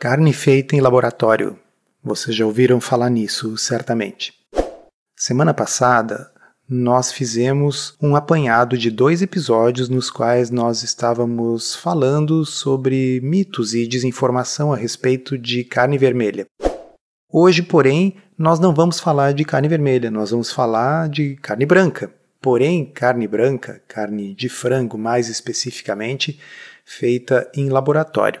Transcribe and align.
Carne 0.00 0.32
feita 0.32 0.74
em 0.74 0.80
laboratório. 0.80 1.58
Vocês 2.02 2.34
já 2.34 2.46
ouviram 2.46 2.80
falar 2.80 3.10
nisso, 3.10 3.58
certamente. 3.58 4.32
Semana 5.14 5.52
passada, 5.52 6.32
nós 6.66 7.12
fizemos 7.12 7.98
um 8.00 8.16
apanhado 8.16 8.78
de 8.78 8.90
dois 8.90 9.20
episódios 9.20 9.90
nos 9.90 10.10
quais 10.10 10.50
nós 10.50 10.82
estávamos 10.82 11.74
falando 11.74 12.46
sobre 12.46 13.20
mitos 13.22 13.74
e 13.74 13.86
desinformação 13.86 14.72
a 14.72 14.76
respeito 14.76 15.36
de 15.36 15.64
carne 15.64 15.98
vermelha. 15.98 16.46
Hoje, 17.30 17.62
porém, 17.62 18.16
nós 18.38 18.58
não 18.58 18.72
vamos 18.72 18.98
falar 18.98 19.34
de 19.34 19.44
carne 19.44 19.68
vermelha, 19.68 20.10
nós 20.10 20.30
vamos 20.30 20.50
falar 20.50 21.10
de 21.10 21.36
carne 21.42 21.66
branca. 21.66 22.10
Porém, 22.40 22.86
carne 22.86 23.28
branca, 23.28 23.82
carne 23.86 24.34
de 24.34 24.48
frango 24.48 24.96
mais 24.96 25.28
especificamente, 25.28 26.40
feita 26.86 27.50
em 27.54 27.68
laboratório. 27.68 28.40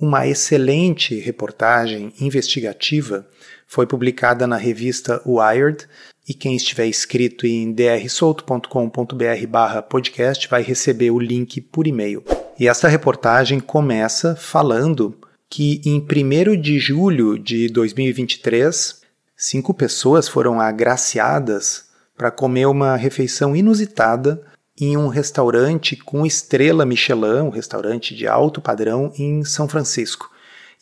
Uma 0.00 0.28
excelente 0.28 1.18
reportagem 1.18 2.12
investigativa 2.20 3.26
foi 3.66 3.84
publicada 3.84 4.46
na 4.46 4.56
revista 4.56 5.20
Wired 5.26 5.88
e 6.28 6.34
quem 6.34 6.54
estiver 6.54 6.86
inscrito 6.86 7.48
em 7.48 7.72
drsolto.com.br/podcast 7.72 10.48
vai 10.48 10.62
receber 10.62 11.10
o 11.10 11.18
link 11.18 11.60
por 11.60 11.88
e-mail. 11.88 12.22
E 12.60 12.68
esta 12.68 12.86
reportagem 12.86 13.58
começa 13.58 14.36
falando 14.36 15.18
que 15.50 15.80
em 15.84 16.00
1 16.00 16.60
de 16.60 16.78
julho 16.78 17.36
de 17.36 17.68
2023, 17.68 19.00
cinco 19.36 19.74
pessoas 19.74 20.28
foram 20.28 20.60
agraciadas 20.60 21.86
para 22.16 22.30
comer 22.30 22.66
uma 22.66 22.94
refeição 22.94 23.56
inusitada 23.56 24.46
em 24.80 24.96
um 24.96 25.08
restaurante 25.08 25.96
com 25.96 26.24
estrela 26.24 26.86
Michelin, 26.86 27.42
um 27.42 27.50
restaurante 27.50 28.14
de 28.14 28.26
alto 28.26 28.60
padrão 28.60 29.12
em 29.18 29.44
São 29.44 29.68
Francisco. 29.68 30.30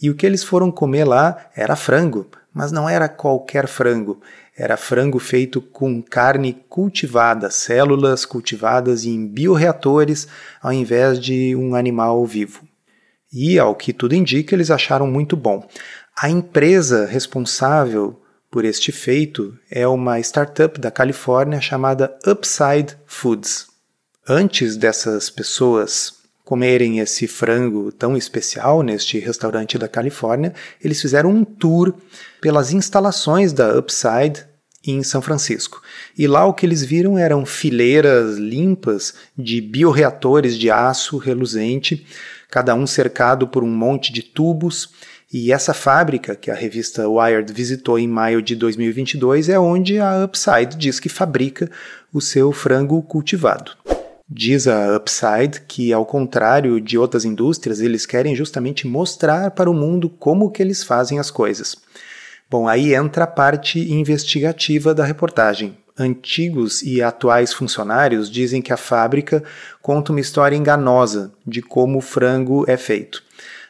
E 0.01 0.11
o 0.11 0.15
que 0.15 0.27
eles 0.27 0.45
foram 0.45 0.71
comer 0.71 1.05
lá 1.05 1.49
era 1.57 1.75
frango, 1.75 2.27
mas 2.53 2.71
não 2.71 2.89
era 2.89 3.09
qualquer 3.09 3.67
frango. 3.67 4.21
Era 4.57 4.77
frango 4.77 5.19
feito 5.19 5.61
com 5.61 6.03
carne 6.03 6.65
cultivada, 6.69 7.51
células 7.51 8.25
cultivadas 8.25 9.05
em 9.05 9.27
bioreatores, 9.27 10.29
ao 10.63 10.73
invés 10.73 11.19
de 11.19 11.55
um 11.57 11.75
animal 11.75 12.25
vivo. 12.25 12.67
E, 13.33 13.59
ao 13.59 13.75
que 13.75 13.93
tudo 13.93 14.15
indica, 14.15 14.55
eles 14.55 14.71
acharam 14.71 15.07
muito 15.07 15.37
bom. 15.37 15.67
A 16.17 16.31
empresa 16.31 17.07
responsável 17.07 18.23
por 18.51 18.65
este 18.65 18.93
feito 18.93 19.55
é 19.71 19.87
uma 19.87 20.19
startup 20.21 20.81
da 20.81 20.91
Califórnia 20.91 21.61
chamada 21.61 22.17
Upside 22.27 22.97
Foods. 23.07 23.76
Antes 24.29 24.77
dessas 24.77 25.31
pessoas 25.31 26.15
comerem 26.45 26.99
esse 26.99 27.29
frango 27.29 27.93
tão 27.93 28.17
especial 28.17 28.83
neste 28.83 29.21
restaurante 29.21 29.79
da 29.79 29.87
Califórnia, 29.87 30.53
eles 30.83 31.01
fizeram 31.01 31.31
um 31.31 31.45
tour 31.45 31.95
pelas 32.41 32.73
instalações 32.73 33.53
da 33.53 33.79
Upside 33.79 34.45
em 34.85 35.01
São 35.05 35.23
Francisco. 35.23 35.81
E 36.19 36.27
lá 36.27 36.45
o 36.45 36.53
que 36.53 36.67
eles 36.67 36.83
viram 36.83 37.17
eram 37.17 37.47
fileiras 37.47 38.37
limpas 38.37 39.15
de 39.39 39.61
bioreatores 39.61 40.59
de 40.59 40.73
aço 40.73 41.19
reluzente, 41.19 42.05
cada 42.51 42.75
um 42.75 42.85
cercado 42.85 43.47
por 43.47 43.63
um 43.63 43.71
monte 43.71 44.13
de 44.13 44.25
tubos. 44.25 44.91
E 45.33 45.53
essa 45.53 45.73
fábrica, 45.73 46.35
que 46.35 46.51
a 46.51 46.55
revista 46.55 47.09
Wired 47.09 47.53
visitou 47.53 47.97
em 47.97 48.09
maio 48.09 48.43
de 48.43 48.57
2022, 48.57 49.49
é 49.49 49.59
onde 49.59 50.01
a 50.01 50.25
Upside 50.25 50.77
diz 50.77 50.99
que 50.99 51.09
fabrica 51.09 51.71
o 52.13 52.21
seu 52.21 52.51
frango 52.51 53.01
cultivado. 53.03 53.71
Diz 54.29 54.67
a 54.67 54.97
Upside 54.97 55.61
que, 55.69 55.93
ao 55.93 56.05
contrário 56.05 56.81
de 56.81 56.99
outras 56.99 57.25
indústrias, 57.25 57.81
eles 57.81 58.05
querem 58.05 58.35
justamente 58.35 58.87
mostrar 58.87 59.53
para 59.53 59.71
o 59.71 59.75
mundo 59.75 60.09
como 60.11 60.51
que 60.51 60.61
eles 60.61 60.83
fazem 60.83 61.21
as 61.21 61.31
coisas. 61.31 61.77
Bom, 62.51 62.67
aí 62.67 62.93
entra 62.93 63.23
a 63.23 63.29
parte 63.29 63.79
investigativa 63.93 64.93
da 64.93 65.05
reportagem. 65.05 65.79
Antigos 65.97 66.83
e 66.83 67.01
atuais 67.01 67.53
funcionários 67.53 68.29
dizem 68.29 68.61
que 68.61 68.73
a 68.73 68.77
fábrica 68.77 69.45
conta 69.81 70.11
uma 70.11 70.21
história 70.21 70.57
enganosa 70.57 71.33
de 71.47 71.63
como 71.63 71.99
o 71.99 72.03
frango 72.03 72.65
é 72.69 72.77
feito. 72.77 73.23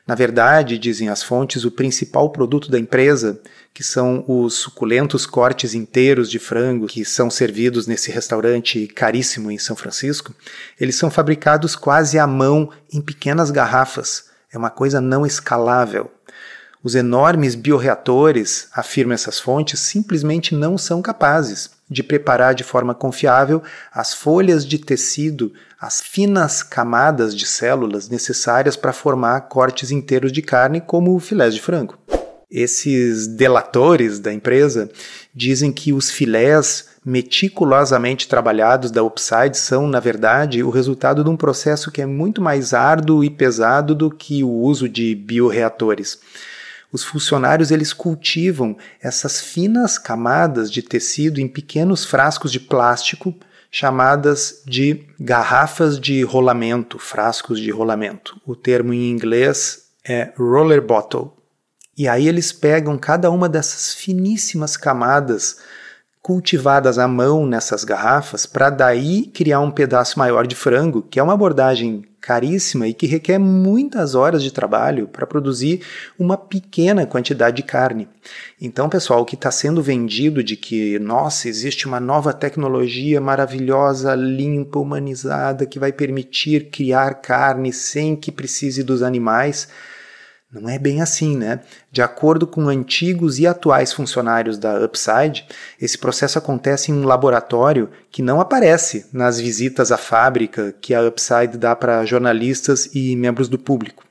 Na 0.06 0.14
verdade, 0.14 0.78
dizem 0.78 1.08
as 1.08 1.22
fontes, 1.22 1.64
o 1.64 1.70
principal 1.70 2.30
produto 2.30 2.70
da 2.70 2.78
empresa, 2.78 3.40
que 3.76 3.84
são 3.84 4.24
os 4.26 4.54
suculentos 4.54 5.26
cortes 5.26 5.74
inteiros 5.74 6.30
de 6.30 6.38
frango 6.38 6.86
que 6.86 7.04
são 7.04 7.28
servidos 7.28 7.86
nesse 7.86 8.10
restaurante 8.10 8.86
caríssimo 8.86 9.50
em 9.50 9.58
São 9.58 9.76
Francisco, 9.76 10.34
eles 10.80 10.96
são 10.96 11.10
fabricados 11.10 11.76
quase 11.76 12.18
à 12.18 12.26
mão 12.26 12.70
em 12.90 13.02
pequenas 13.02 13.50
garrafas. 13.50 14.30
É 14.50 14.56
uma 14.56 14.70
coisa 14.70 14.98
não 14.98 15.26
escalável. 15.26 16.10
Os 16.82 16.94
enormes 16.94 17.54
bioreatores, 17.54 18.68
afirmam 18.72 19.12
essas 19.12 19.38
fontes, 19.38 19.78
simplesmente 19.78 20.54
não 20.54 20.78
são 20.78 21.02
capazes 21.02 21.70
de 21.90 22.02
preparar 22.02 22.54
de 22.54 22.64
forma 22.64 22.94
confiável 22.94 23.62
as 23.92 24.14
folhas 24.14 24.66
de 24.66 24.78
tecido, 24.78 25.52
as 25.78 26.00
finas 26.00 26.62
camadas 26.62 27.36
de 27.36 27.44
células 27.44 28.08
necessárias 28.08 28.74
para 28.74 28.94
formar 28.94 29.42
cortes 29.42 29.90
inteiros 29.90 30.32
de 30.32 30.40
carne, 30.40 30.80
como 30.80 31.18
filés 31.20 31.54
de 31.54 31.60
frango. 31.60 31.98
Esses 32.58 33.26
delatores 33.26 34.18
da 34.18 34.32
empresa 34.32 34.88
dizem 35.34 35.70
que 35.70 35.92
os 35.92 36.10
filés 36.10 36.88
meticulosamente 37.04 38.26
trabalhados 38.26 38.90
da 38.90 39.04
Upside 39.04 39.58
são, 39.58 39.86
na 39.86 40.00
verdade, 40.00 40.62
o 40.62 40.70
resultado 40.70 41.22
de 41.22 41.28
um 41.28 41.36
processo 41.36 41.90
que 41.92 42.00
é 42.00 42.06
muito 42.06 42.40
mais 42.40 42.72
árduo 42.72 43.22
e 43.22 43.28
pesado 43.28 43.94
do 43.94 44.10
que 44.10 44.42
o 44.42 44.48
uso 44.50 44.88
de 44.88 45.14
bioreatores. 45.14 46.18
Os 46.90 47.04
funcionários 47.04 47.70
eles 47.70 47.92
cultivam 47.92 48.74
essas 49.02 49.38
finas 49.38 49.98
camadas 49.98 50.72
de 50.72 50.80
tecido 50.80 51.38
em 51.38 51.46
pequenos 51.46 52.06
frascos 52.06 52.50
de 52.50 52.58
plástico 52.58 53.34
chamadas 53.70 54.62
de 54.64 55.04
garrafas 55.20 56.00
de 56.00 56.22
rolamento, 56.22 56.98
frascos 56.98 57.60
de 57.60 57.70
rolamento. 57.70 58.40
O 58.46 58.56
termo 58.56 58.94
em 58.94 59.10
inglês 59.10 59.88
é 60.02 60.32
roller 60.38 60.80
bottle. 60.80 61.35
E 61.96 62.06
aí 62.06 62.28
eles 62.28 62.52
pegam 62.52 62.98
cada 62.98 63.30
uma 63.30 63.48
dessas 63.48 63.94
finíssimas 63.94 64.76
camadas 64.76 65.56
cultivadas 66.26 66.98
à 66.98 67.06
mão 67.06 67.46
nessas 67.46 67.84
garrafas 67.84 68.46
para 68.46 68.68
daí 68.68 69.26
criar 69.26 69.60
um 69.60 69.70
pedaço 69.70 70.18
maior 70.18 70.44
de 70.44 70.56
frango, 70.56 71.00
que 71.00 71.20
é 71.20 71.22
uma 71.22 71.34
abordagem 71.34 72.04
caríssima 72.20 72.88
e 72.88 72.92
que 72.92 73.06
requer 73.06 73.38
muitas 73.38 74.16
horas 74.16 74.42
de 74.42 74.50
trabalho 74.50 75.06
para 75.06 75.24
produzir 75.24 75.82
uma 76.18 76.36
pequena 76.36 77.06
quantidade 77.06 77.58
de 77.58 77.62
carne. 77.62 78.08
Então, 78.60 78.88
pessoal, 78.88 79.20
o 79.20 79.24
que 79.24 79.36
está 79.36 79.52
sendo 79.52 79.80
vendido 79.80 80.42
de 80.42 80.56
que, 80.56 80.98
nossa, 80.98 81.48
existe 81.48 81.86
uma 81.86 82.00
nova 82.00 82.32
tecnologia 82.32 83.20
maravilhosa, 83.20 84.16
limpa, 84.16 84.80
humanizada, 84.80 85.64
que 85.64 85.78
vai 85.78 85.92
permitir 85.92 86.70
criar 86.70 87.14
carne 87.22 87.72
sem 87.72 88.16
que 88.16 88.32
precise 88.32 88.82
dos 88.82 89.00
animais 89.00 89.68
não 90.52 90.70
é 90.70 90.78
bem 90.78 91.00
assim, 91.00 91.36
né? 91.36 91.60
De 91.90 92.00
acordo 92.00 92.46
com 92.46 92.68
antigos 92.68 93.38
e 93.38 93.46
atuais 93.46 93.92
funcionários 93.92 94.56
da 94.56 94.82
Upside, 94.84 95.44
esse 95.80 95.98
processo 95.98 96.38
acontece 96.38 96.90
em 96.90 96.94
um 96.94 97.04
laboratório 97.04 97.90
que 98.10 98.22
não 98.22 98.40
aparece 98.40 99.06
nas 99.12 99.40
visitas 99.40 99.90
à 99.90 99.96
fábrica 99.96 100.74
que 100.80 100.94
a 100.94 101.02
Upside 101.02 101.58
dá 101.58 101.74
para 101.74 102.04
jornalistas 102.04 102.88
e 102.94 103.16
membros 103.16 103.48
do 103.48 103.58
público. 103.58 104.04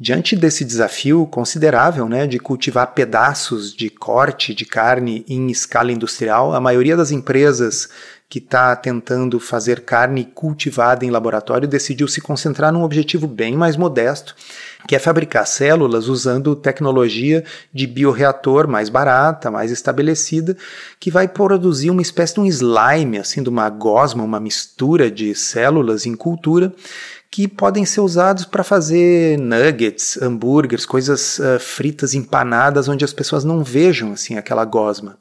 Diante 0.00 0.34
desse 0.34 0.64
desafio 0.64 1.26
considerável 1.26 2.08
né, 2.08 2.26
de 2.26 2.40
cultivar 2.40 2.92
pedaços 2.92 3.72
de 3.72 3.88
corte 3.88 4.52
de 4.52 4.64
carne 4.64 5.24
em 5.28 5.48
escala 5.48 5.92
industrial, 5.92 6.54
a 6.54 6.60
maioria 6.60 6.96
das 6.96 7.12
empresas 7.12 7.88
que 8.32 8.38
está 8.38 8.74
tentando 8.74 9.38
fazer 9.38 9.82
carne 9.82 10.24
cultivada 10.24 11.04
em 11.04 11.10
laboratório, 11.10 11.68
decidiu 11.68 12.08
se 12.08 12.18
concentrar 12.18 12.72
num 12.72 12.82
objetivo 12.82 13.26
bem 13.26 13.54
mais 13.54 13.76
modesto, 13.76 14.34
que 14.88 14.96
é 14.96 14.98
fabricar 14.98 15.46
células 15.46 16.08
usando 16.08 16.56
tecnologia 16.56 17.44
de 17.74 17.86
bioreator 17.86 18.66
mais 18.66 18.88
barata, 18.88 19.50
mais 19.50 19.70
estabelecida, 19.70 20.56
que 20.98 21.10
vai 21.10 21.28
produzir 21.28 21.90
uma 21.90 22.00
espécie 22.00 22.32
de 22.32 22.40
um 22.40 22.46
slime, 22.46 23.18
assim, 23.18 23.42
de 23.42 23.50
uma 23.50 23.68
gosma, 23.68 24.24
uma 24.24 24.40
mistura 24.40 25.10
de 25.10 25.34
células 25.34 26.06
em 26.06 26.14
cultura, 26.14 26.72
que 27.30 27.46
podem 27.46 27.84
ser 27.84 28.00
usados 28.00 28.46
para 28.46 28.64
fazer 28.64 29.38
nuggets, 29.38 30.16
hambúrgueres, 30.22 30.86
coisas 30.86 31.38
uh, 31.38 31.60
fritas 31.60 32.14
empanadas 32.14 32.88
onde 32.88 33.04
as 33.04 33.12
pessoas 33.12 33.44
não 33.44 33.62
vejam 33.62 34.12
assim 34.12 34.38
aquela 34.38 34.64
gosma. 34.64 35.18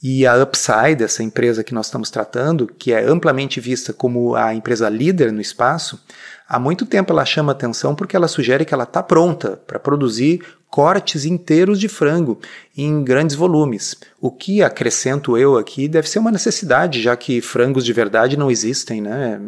E 0.00 0.24
a 0.24 0.40
Upside, 0.40 1.02
essa 1.02 1.24
empresa 1.24 1.64
que 1.64 1.74
nós 1.74 1.86
estamos 1.86 2.08
tratando, 2.08 2.68
que 2.68 2.92
é 2.92 3.04
amplamente 3.04 3.60
vista 3.60 3.92
como 3.92 4.36
a 4.36 4.54
empresa 4.54 4.88
líder 4.88 5.32
no 5.32 5.40
espaço, 5.40 6.00
há 6.48 6.56
muito 6.58 6.86
tempo 6.86 7.12
ela 7.12 7.24
chama 7.24 7.50
atenção 7.50 7.96
porque 7.96 8.14
ela 8.14 8.28
sugere 8.28 8.64
que 8.64 8.72
ela 8.72 8.84
está 8.84 9.02
pronta 9.02 9.60
para 9.66 9.78
produzir 9.78 10.40
cortes 10.70 11.24
inteiros 11.24 11.80
de 11.80 11.88
frango 11.88 12.38
em 12.76 13.02
grandes 13.02 13.34
volumes. 13.34 13.96
O 14.20 14.30
que 14.30 14.62
acrescento 14.62 15.36
eu 15.36 15.58
aqui 15.58 15.88
deve 15.88 16.08
ser 16.08 16.20
uma 16.20 16.30
necessidade, 16.30 17.02
já 17.02 17.16
que 17.16 17.40
frangos 17.40 17.84
de 17.84 17.92
verdade 17.92 18.36
não 18.36 18.50
existem, 18.50 19.00
né? 19.00 19.40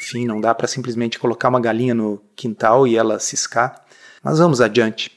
Enfim, 0.00 0.26
não 0.26 0.40
dá 0.40 0.54
para 0.54 0.68
simplesmente 0.68 1.18
colocar 1.18 1.50
uma 1.50 1.60
galinha 1.60 1.94
no 1.94 2.22
quintal 2.34 2.86
e 2.86 2.96
ela 2.96 3.18
ciscar. 3.18 3.82
Mas 4.22 4.38
vamos 4.38 4.60
adiante. 4.62 5.12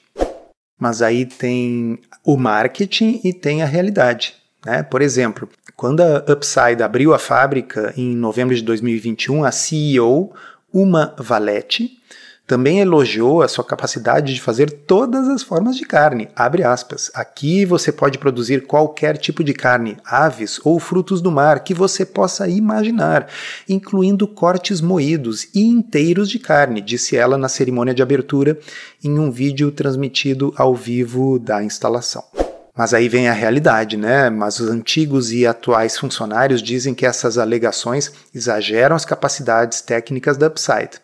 Mas 0.78 1.02
aí 1.02 1.26
tem 1.26 2.00
o 2.26 2.36
marketing 2.36 3.22
e 3.24 3.32
tem 3.32 3.64
a 3.64 3.66
realidade. 3.66 4.45
Né? 4.66 4.82
Por 4.82 5.02
exemplo, 5.02 5.48
quando 5.76 6.02
a 6.02 6.26
Upside 6.28 6.82
abriu 6.82 7.14
a 7.14 7.20
fábrica 7.20 7.94
em 7.96 8.16
novembro 8.16 8.56
de 8.56 8.64
2021, 8.64 9.46
a 9.46 9.52
CEO, 9.52 10.34
Uma 10.74 11.14
Valete, 11.20 12.02
também 12.48 12.80
elogiou 12.80 13.42
a 13.42 13.48
sua 13.48 13.64
capacidade 13.64 14.34
de 14.34 14.42
fazer 14.42 14.70
todas 14.70 15.28
as 15.28 15.42
formas 15.42 15.76
de 15.76 15.84
carne. 15.84 16.30
Abre 16.36 16.64
aspas. 16.64 17.10
Aqui 17.14 17.66
você 17.66 17.92
pode 17.92 18.20
produzir 18.20 18.68
qualquer 18.68 19.18
tipo 19.18 19.44
de 19.44 19.52
carne, 19.54 19.98
aves 20.06 20.60
ou 20.64 20.80
frutos 20.80 21.22
do 21.22 21.32
mar 21.32 21.64
que 21.64 21.74
você 21.74 22.06
possa 22.06 22.48
imaginar, 22.48 23.28
incluindo 23.68 24.28
cortes 24.28 24.80
moídos 24.80 25.48
e 25.56 25.62
inteiros 25.62 26.30
de 26.30 26.38
carne, 26.38 26.82
disse 26.82 27.16
ela 27.16 27.38
na 27.38 27.50
cerimônia 27.50 27.96
de 27.96 28.04
abertura 28.04 28.60
em 29.04 29.18
um 29.18 29.32
vídeo 29.32 29.72
transmitido 29.72 30.54
ao 30.56 30.76
vivo 30.76 31.40
da 31.40 31.64
instalação. 31.64 32.45
Mas 32.78 32.94
aí 32.94 33.08
vem 33.08 33.30
a 33.30 33.34
realidade, 33.34 33.96
né? 33.96 34.30
Mas 34.30 34.60
os 34.60 34.70
antigos 34.70 35.32
e 35.32 35.48
atuais 35.48 35.98
funcionários 35.98 36.62
dizem 36.62 36.94
que 36.94 37.06
essas 37.06 37.38
alegações 37.38 38.12
exageram 38.34 38.96
as 38.96 39.06
capacidades 39.06 39.80
técnicas 39.80 40.36
da 40.36 40.48
Upside. 40.48 41.00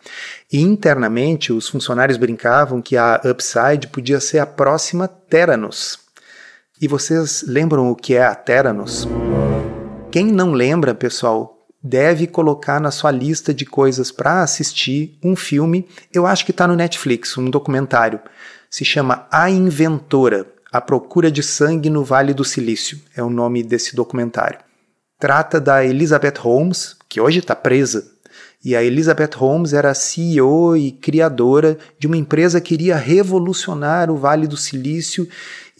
E 0.51 0.59
internamente, 0.59 1.53
os 1.53 1.69
funcionários 1.69 2.17
brincavam 2.17 2.81
que 2.81 2.97
a 2.97 3.21
Upside 3.23 3.87
podia 3.87 4.19
ser 4.19 4.39
a 4.39 4.45
próxima 4.45 5.07
Theranos. 5.07 5.97
E 6.81 6.89
vocês 6.89 7.45
lembram 7.47 7.89
o 7.89 7.95
que 7.95 8.15
é 8.15 8.25
a 8.25 8.35
Theranos? 8.35 9.07
Quem 10.11 10.25
não 10.25 10.51
lembra, 10.51 10.93
pessoal, 10.93 11.65
deve 11.81 12.27
colocar 12.27 12.81
na 12.81 12.91
sua 12.91 13.11
lista 13.11 13.53
de 13.53 13.65
coisas 13.65 14.11
para 14.11 14.43
assistir 14.43 15.17
um 15.23 15.37
filme. 15.37 15.87
Eu 16.13 16.27
acho 16.27 16.43
que 16.43 16.51
está 16.51 16.67
no 16.67 16.75
Netflix, 16.75 17.37
um 17.37 17.49
documentário. 17.49 18.19
Se 18.69 18.83
chama 18.83 19.25
A 19.31 19.49
Inventora. 19.49 20.45
A 20.73 20.79
Procura 20.79 21.29
de 21.29 21.43
Sangue 21.43 21.89
no 21.89 22.01
Vale 22.01 22.33
do 22.33 22.45
Silício 22.45 22.97
é 23.13 23.21
o 23.21 23.29
nome 23.29 23.61
desse 23.61 23.93
documentário. 23.93 24.57
Trata 25.19 25.59
da 25.59 25.83
Elizabeth 25.83 26.39
Holmes, 26.39 26.95
que 27.09 27.19
hoje 27.19 27.39
está 27.39 27.53
presa. 27.53 28.09
E 28.63 28.73
a 28.73 28.81
Elizabeth 28.81 29.35
Holmes 29.35 29.73
era 29.73 29.93
CEO 29.93 30.77
e 30.77 30.93
criadora 30.93 31.77
de 31.99 32.07
uma 32.07 32.15
empresa 32.15 32.61
que 32.61 32.73
iria 32.73 32.95
revolucionar 32.95 34.09
o 34.09 34.15
Vale 34.15 34.47
do 34.47 34.55
Silício 34.55 35.27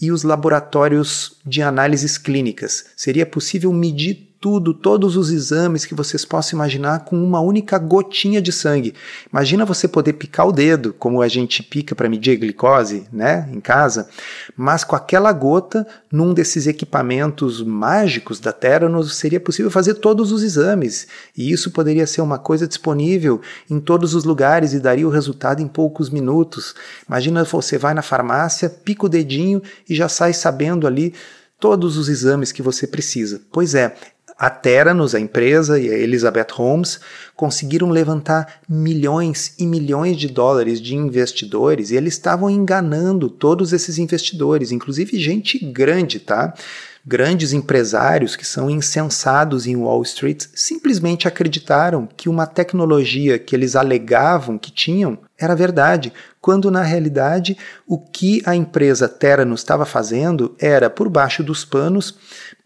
e 0.01 0.11
os 0.11 0.23
laboratórios 0.23 1.37
de 1.45 1.61
análises 1.61 2.17
clínicas. 2.17 2.87
Seria 2.97 3.25
possível 3.25 3.71
medir 3.71 4.30
tudo, 4.41 4.73
todos 4.73 5.15
os 5.15 5.29
exames 5.29 5.85
que 5.85 5.93
vocês 5.93 6.25
possam 6.25 6.57
imaginar 6.57 7.05
com 7.05 7.23
uma 7.23 7.39
única 7.39 7.77
gotinha 7.77 8.41
de 8.41 8.51
sangue. 8.51 8.95
Imagina 9.31 9.63
você 9.63 9.87
poder 9.87 10.13
picar 10.13 10.47
o 10.47 10.51
dedo, 10.51 10.93
como 10.97 11.21
a 11.21 11.27
gente 11.27 11.61
pica 11.61 11.93
para 11.93 12.09
medir 12.09 12.31
a 12.31 12.39
glicose, 12.39 13.05
né, 13.13 13.47
em 13.53 13.61
casa, 13.61 14.09
mas 14.57 14.83
com 14.83 14.95
aquela 14.95 15.31
gota, 15.31 15.85
num 16.11 16.33
desses 16.33 16.65
equipamentos 16.65 17.61
mágicos 17.61 18.39
da 18.39 18.51
Theranos, 18.51 19.15
seria 19.15 19.39
possível 19.39 19.69
fazer 19.69 19.93
todos 19.93 20.31
os 20.31 20.41
exames. 20.41 21.07
E 21.37 21.51
isso 21.51 21.69
poderia 21.69 22.07
ser 22.07 22.21
uma 22.21 22.39
coisa 22.39 22.67
disponível 22.67 23.41
em 23.69 23.79
todos 23.79 24.15
os 24.15 24.23
lugares 24.23 24.73
e 24.73 24.79
daria 24.79 25.07
o 25.07 25.11
resultado 25.11 25.61
em 25.61 25.67
poucos 25.67 26.09
minutos. 26.09 26.73
Imagina 27.07 27.43
você 27.43 27.77
vai 27.77 27.93
na 27.93 28.01
farmácia, 28.01 28.69
pica 28.69 29.05
o 29.05 29.09
dedinho 29.09 29.61
e 29.87 29.93
já 29.93 30.09
sai 30.09 30.33
sabendo 30.33 30.87
ali 30.87 31.13
todos 31.59 31.95
os 31.95 32.09
exames 32.09 32.51
que 32.51 32.63
você 32.63 32.87
precisa. 32.87 33.39
Pois 33.51 33.75
é, 33.75 33.95
a 34.41 34.49
Theranos, 34.49 35.13
a 35.13 35.19
empresa, 35.19 35.79
e 35.79 35.87
a 35.87 35.95
Elizabeth 35.95 36.47
Holmes 36.53 36.99
conseguiram 37.35 37.91
levantar 37.91 38.61
milhões 38.67 39.53
e 39.59 39.67
milhões 39.67 40.17
de 40.17 40.27
dólares 40.27 40.81
de 40.81 40.95
investidores 40.95 41.91
e 41.91 41.95
eles 41.95 42.15
estavam 42.15 42.49
enganando 42.49 43.29
todos 43.29 43.71
esses 43.71 43.99
investidores, 43.99 44.71
inclusive 44.71 45.19
gente 45.19 45.63
grande, 45.63 46.19
tá? 46.19 46.55
Grandes 47.03 47.51
empresários 47.51 48.35
que 48.35 48.45
são 48.45 48.69
insensados 48.69 49.65
em 49.65 49.75
Wall 49.75 50.03
Street 50.03 50.45
simplesmente 50.53 51.27
acreditaram 51.27 52.07
que 52.15 52.29
uma 52.29 52.45
tecnologia 52.45 53.39
que 53.39 53.55
eles 53.55 53.75
alegavam 53.75 54.55
que 54.57 54.71
tinham 54.71 55.17
era 55.35 55.55
verdade, 55.55 56.13
quando 56.39 56.69
na 56.69 56.83
realidade 56.83 57.57
o 57.87 57.97
que 57.97 58.43
a 58.45 58.55
empresa 58.55 59.09
Theranos 59.09 59.61
estava 59.61 59.83
fazendo 59.83 60.55
era, 60.59 60.91
por 60.91 61.09
baixo 61.09 61.43
dos 61.43 61.65
panos, 61.65 62.15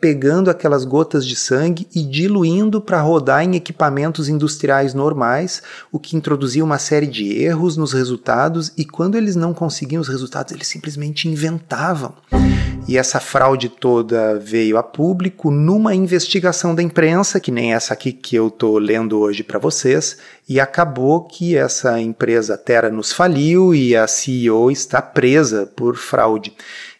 pegando 0.01 0.49
aquelas 0.49 0.83
gotas 0.83 1.25
de 1.25 1.37
sangue 1.37 1.87
e 1.95 2.03
diluindo 2.03 2.81
para 2.81 3.01
rodar 3.01 3.41
em 3.41 3.55
equipamentos 3.55 4.27
industriais 4.27 4.93
normais, 4.93 5.63
o 5.89 5.97
que 5.97 6.17
introduzia 6.17 6.63
uma 6.63 6.77
série 6.77 7.07
de 7.07 7.41
erros 7.41 7.77
nos 7.77 7.93
resultados 7.93 8.73
e 8.77 8.83
quando 8.83 9.15
eles 9.15 9.37
não 9.37 9.53
conseguiam 9.53 10.01
os 10.01 10.09
resultados, 10.09 10.51
eles 10.51 10.67
simplesmente 10.67 11.29
inventavam. 11.29 12.13
E 12.87 12.99
essa 12.99 13.19
fraude 13.19 13.67
toda 13.67 14.37
veio 14.37 14.77
a 14.77 14.83
público 14.83 15.49
numa 15.49 15.95
investigação 15.95 16.75
da 16.75 16.83
imprensa, 16.83 17.39
que 17.39 17.49
nem 17.49 17.73
essa 17.73 17.93
aqui 17.95 18.11
que 18.11 18.35
eu 18.35 18.47
estou 18.49 18.77
lendo 18.77 19.17
hoje 19.17 19.43
para 19.43 19.57
vocês, 19.57 20.17
e 20.47 20.59
acabou 20.59 21.23
que 21.23 21.57
essa 21.57 21.99
empresa 21.99 22.55
Terra 22.55 22.91
nos 22.91 23.11
faliu 23.11 23.73
e 23.73 23.95
a 23.95 24.05
CEO 24.05 24.69
está 24.69 25.01
presa 25.01 25.65
por 25.65 25.95
fraude. 25.95 26.53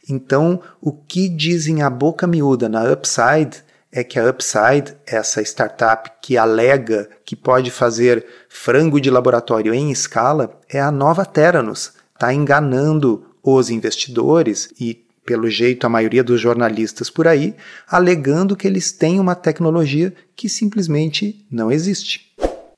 Então, 0.10 0.60
o 0.82 0.92
que 0.92 1.30
dizem 1.30 1.84
a 1.84 1.90
boca 1.90 2.26
miúda 2.26 2.68
na 2.68 2.92
Upside 2.92 3.64
é 3.92 4.04
que 4.04 4.20
a 4.20 4.28
Upside, 4.28 4.96
essa 5.06 5.40
startup 5.44 6.12
que 6.20 6.36
alega 6.36 7.08
que 7.24 7.36
pode 7.36 7.70
fazer 7.70 8.26
frango 8.50 9.00
de 9.00 9.12
laboratório 9.12 9.72
em 9.72 9.92
escala, 9.92 10.60
é 10.68 10.82
a 10.82 10.92
nova 10.92 11.24
Theranos. 11.26 11.94
Está 12.14 12.34
enganando 12.34 13.24
os 13.44 13.70
investidores 13.70 14.70
e, 14.80 15.05
pelo 15.26 15.50
jeito, 15.50 15.86
a 15.86 15.90
maioria 15.90 16.24
dos 16.24 16.40
jornalistas 16.40 17.10
por 17.10 17.28
aí, 17.28 17.56
alegando 17.88 18.56
que 18.56 18.68
eles 18.68 18.92
têm 18.92 19.20
uma 19.20 19.36
tecnologia 19.36 20.14
que 20.36 20.48
simplesmente 20.48 21.46
não 21.50 21.72
existe. 21.72 22.32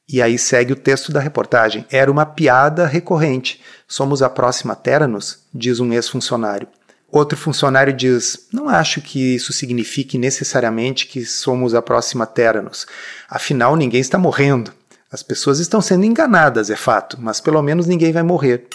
E 0.10 0.22
aí 0.22 0.38
segue 0.38 0.72
o 0.72 0.78
texto 0.78 1.12
da 1.12 1.20
reportagem. 1.20 1.86
Era 1.92 2.10
uma 2.10 2.26
piada 2.26 2.88
recorrente. 2.88 3.62
Somos 3.86 4.22
a 4.22 4.30
próxima 4.30 4.74
Theranos, 4.74 5.40
diz 5.54 5.82
um 5.82 5.92
ex-funcionário. 5.92 6.68
Outro 7.12 7.38
funcionário 7.38 7.92
diz: 7.92 8.48
Não 8.54 8.70
acho 8.70 9.02
que 9.02 9.36
isso 9.36 9.52
signifique 9.52 10.18
necessariamente 10.18 11.08
que 11.08 11.26
somos 11.26 11.74
a 11.74 11.82
próxima 11.82 12.26
Theranos. 12.26 12.88
Afinal, 13.30 13.76
ninguém 13.76 14.00
está 14.00 14.18
morrendo. 14.18 14.72
As 15.12 15.24
pessoas 15.24 15.60
estão 15.60 15.82
sendo 15.82 16.06
enganadas, 16.06 16.70
é 16.70 16.76
fato, 16.76 17.18
mas 17.20 17.40
pelo 17.40 17.62
menos 17.62 17.88
ninguém 17.88 18.12
vai 18.12 18.24
morrer. 18.24 18.68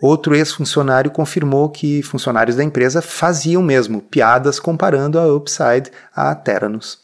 Outro 0.00 0.34
ex-funcionário 0.34 1.10
confirmou 1.10 1.68
que 1.68 2.02
funcionários 2.02 2.56
da 2.56 2.62
empresa 2.62 3.02
faziam 3.02 3.62
mesmo 3.62 4.00
piadas 4.00 4.60
comparando 4.60 5.18
a 5.18 5.26
Upside 5.34 5.90
a 6.14 6.34
Theranos. 6.34 6.98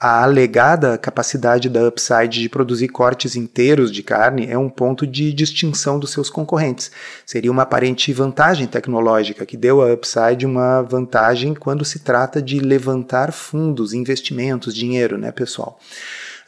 A 0.00 0.22
alegada 0.22 0.96
capacidade 0.96 1.68
da 1.68 1.88
Upside 1.88 2.40
de 2.40 2.48
produzir 2.48 2.86
cortes 2.86 3.34
inteiros 3.34 3.90
de 3.90 4.00
carne 4.00 4.46
é 4.46 4.56
um 4.56 4.68
ponto 4.68 5.04
de 5.04 5.32
distinção 5.32 5.98
dos 5.98 6.12
seus 6.12 6.30
concorrentes. 6.30 6.92
Seria 7.26 7.50
uma 7.50 7.62
aparente 7.62 8.12
vantagem 8.12 8.68
tecnológica 8.68 9.44
que 9.44 9.56
deu 9.56 9.82
à 9.82 9.92
Upside 9.92 10.46
uma 10.46 10.82
vantagem 10.82 11.52
quando 11.52 11.84
se 11.84 11.98
trata 11.98 12.40
de 12.40 12.60
levantar 12.60 13.32
fundos, 13.32 13.92
investimentos, 13.92 14.72
dinheiro, 14.72 15.18
né, 15.18 15.32
pessoal? 15.32 15.80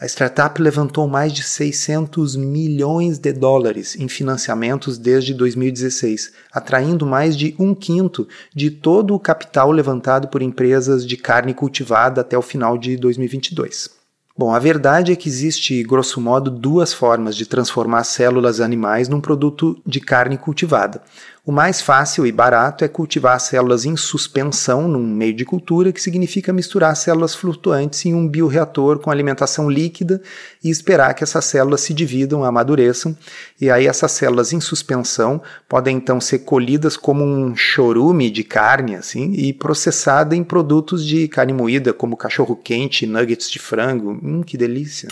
A 0.01 0.07
startup 0.07 0.63
levantou 0.63 1.07
mais 1.07 1.31
de 1.31 1.43
600 1.43 2.35
milhões 2.35 3.19
de 3.19 3.35
dólares 3.35 3.97
em 3.97 4.09
financiamentos 4.09 4.97
desde 4.97 5.35
2016, 5.35 6.33
atraindo 6.51 7.05
mais 7.05 7.37
de 7.37 7.55
um 7.59 7.75
quinto 7.75 8.27
de 8.55 8.71
todo 8.71 9.15
o 9.15 9.21
capital 9.21 9.71
levantado 9.71 10.29
por 10.29 10.41
empresas 10.41 11.07
de 11.07 11.19
carne 11.19 11.53
cultivada 11.53 12.23
até 12.23 12.39
o 12.39 12.41
final 12.41 12.79
de 12.79 12.97
2022. 12.97 13.91
Bom, 14.39 14.55
a 14.55 14.59
verdade 14.59 15.13
é 15.13 15.17
que 15.17 15.29
existe, 15.29 15.83
grosso 15.83 16.19
modo, 16.19 16.51
duas 16.51 16.95
formas 16.95 17.37
de 17.37 17.45
transformar 17.45 18.05
células 18.05 18.59
animais 18.59 19.07
num 19.07 19.21
produto 19.21 19.79
de 19.85 20.01
carne 20.01 20.39
cultivada. 20.39 21.03
O 21.51 21.53
mais 21.53 21.81
fácil 21.83 22.25
e 22.25 22.31
barato 22.31 22.85
é 22.85 22.89
cultivar 22.89 23.41
células 23.41 23.85
em 23.85 23.97
suspensão 23.97 24.87
num 24.87 25.05
meio 25.05 25.35
de 25.35 25.45
cultura, 25.45 25.93
que 25.93 26.01
significa 26.01 26.53
misturar 26.53 26.95
células 26.95 27.35
flutuantes 27.35 28.07
em 28.07 28.15
um 28.15 28.29
bioreator 28.29 29.01
com 29.01 29.11
alimentação 29.11 29.69
líquida 29.69 30.23
e 30.63 30.71
esperar 30.71 31.13
que 31.13 31.25
essas 31.25 31.45
células 31.45 31.81
se 31.81 31.93
dividam, 31.93 32.45
amadureçam, 32.45 33.19
e 33.61 33.69
aí 33.69 33.89
essas 33.89 34.13
células 34.13 34.53
em 34.53 34.61
suspensão 34.61 35.43
podem 35.69 35.97
então 35.97 36.21
ser 36.21 36.39
colhidas 36.39 36.97
como 36.97 37.25
um 37.25 37.57
chorume 37.57 38.31
de 38.31 38.45
carne 38.45 38.95
assim 38.95 39.33
e 39.33 39.53
processada 39.53 40.37
em 40.37 40.45
produtos 40.45 41.05
de 41.05 41.27
carne 41.27 41.53
moída, 41.53 41.93
como 41.93 42.17
cachorro 42.17 42.55
quente, 42.55 43.09
nuggets 43.09 43.51
de 43.51 43.59
frango. 43.59 44.13
Hum, 44.23 44.45
que 44.45 44.57
delícia! 44.57 45.09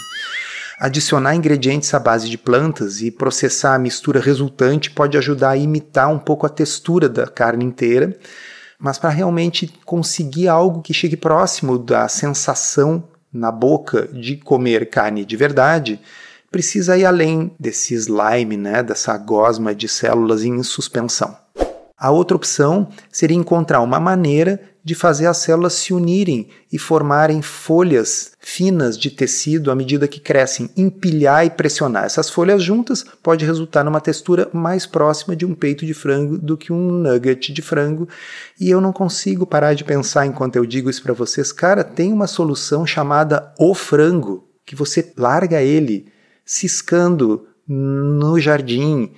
Adicionar 0.81 1.35
ingredientes 1.35 1.93
à 1.93 1.99
base 1.99 2.31
de 2.31 2.39
plantas 2.39 3.03
e 3.03 3.11
processar 3.11 3.75
a 3.75 3.79
mistura 3.81 4.21
resultante 4.21 4.93
pode 4.93 5.19
ajudar 5.19 5.51
a 5.51 5.57
imitar 5.57 6.09
um 6.09 6.21
pouco 6.21 6.47
a 6.47 6.49
textura 6.49 7.09
da 7.09 7.27
carne 7.27 7.65
inteira, 7.65 8.17
mas 8.79 8.97
para 8.97 9.11
realmente 9.11 9.67
conseguir 9.85 10.47
algo 10.47 10.81
que 10.81 10.95
chegue 10.95 11.17
próximo 11.17 11.79
da 11.81 12.07
sensação 12.07 13.03
na 13.33 13.51
boca 13.51 14.07
de 14.07 14.37
comer 14.37 14.89
carne 14.89 15.25
de 15.25 15.37
verdade, 15.37 16.01
precisa 16.49 16.97
ir 16.97 17.05
além 17.05 17.51
desse 17.59 17.95
slime, 17.95 18.57
né, 18.57 18.81
dessa 18.81 19.19
gosma 19.19 19.75
de 19.75 19.89
células 19.89 20.45
em 20.45 20.63
suspensão. 20.63 21.37
A 21.99 22.13
outra 22.13 22.37
opção 22.37 22.89
seria 23.11 23.37
encontrar 23.37 23.81
uma 23.81 23.99
maneira 23.99 24.61
de 24.89 24.95
fazer 24.95 25.27
as 25.27 25.37
células 25.37 25.75
se 25.75 25.93
unirem 25.93 26.49
e 26.73 26.79
formarem 26.79 27.43
folhas 27.43 28.33
finas 28.41 28.97
de 28.97 29.11
tecido 29.11 29.71
à 29.71 29.75
medida 29.75 30.09
que 30.09 30.19
crescem, 30.19 30.71
empilhar 30.75 31.45
e 31.45 31.51
pressionar. 31.51 32.05
Essas 32.05 32.31
folhas 32.31 32.63
juntas 32.63 33.05
pode 33.23 33.45
resultar 33.45 33.85
numa 33.85 34.01
textura 34.01 34.49
mais 34.51 34.87
próxima 34.87 35.37
de 35.37 35.45
um 35.45 35.55
peito 35.55 35.85
de 35.85 35.93
frango 35.93 36.39
do 36.39 36.57
que 36.57 36.73
um 36.73 36.91
nugget 36.91 37.53
de 37.53 37.61
frango. 37.61 38.09
E 38.59 38.71
eu 38.71 38.81
não 38.81 38.91
consigo 38.91 39.47
parar 39.47 39.75
de 39.75 39.85
pensar 39.85 40.25
enquanto 40.25 40.57
eu 40.57 40.65
digo 40.65 40.89
isso 40.89 41.03
para 41.03 41.13
vocês, 41.13 41.53
cara, 41.53 41.85
tem 41.85 42.11
uma 42.11 42.27
solução 42.27 42.87
chamada 42.87 43.53
o 43.59 43.75
frango, 43.75 44.49
que 44.65 44.75
você 44.75 45.13
larga 45.19 45.61
ele 45.63 46.07
ciscando 46.47 47.47
no 47.69 48.41
jardim, 48.41 49.13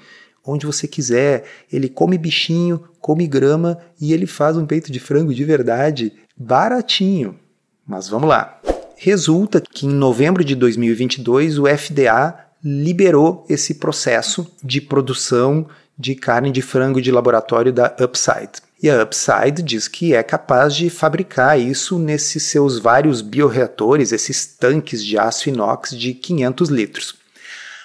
onde 0.50 0.66
você 0.66 0.86
quiser. 0.88 1.44
Ele 1.72 1.88
come 1.88 2.18
bichinho, 2.18 2.82
come 3.00 3.26
grama 3.26 3.78
e 4.00 4.12
ele 4.12 4.26
faz 4.26 4.56
um 4.56 4.66
peito 4.66 4.90
de 4.90 5.00
frango 5.00 5.34
de 5.34 5.44
verdade 5.44 6.12
baratinho. 6.36 7.38
Mas 7.86 8.08
vamos 8.08 8.28
lá. 8.28 8.60
Resulta 8.96 9.60
que 9.60 9.86
em 9.86 9.90
novembro 9.90 10.44
de 10.44 10.54
2022 10.54 11.58
o 11.58 11.64
FDA 11.66 12.50
liberou 12.62 13.46
esse 13.48 13.74
processo 13.74 14.46
de 14.62 14.80
produção 14.80 15.66
de 15.98 16.14
carne 16.14 16.50
de 16.50 16.62
frango 16.62 17.00
de 17.00 17.10
laboratório 17.10 17.72
da 17.72 17.94
Upside. 18.00 18.62
E 18.82 18.88
a 18.88 19.02
Upside 19.02 19.62
diz 19.62 19.86
que 19.86 20.14
é 20.14 20.22
capaz 20.22 20.74
de 20.74 20.88
fabricar 20.88 21.60
isso 21.60 21.98
nesses 21.98 22.44
seus 22.44 22.78
vários 22.78 23.20
bioreatores, 23.20 24.10
esses 24.10 24.46
tanques 24.46 25.04
de 25.04 25.18
aço 25.18 25.50
inox 25.50 25.90
de 25.90 26.14
500 26.14 26.68
litros. 26.70 27.19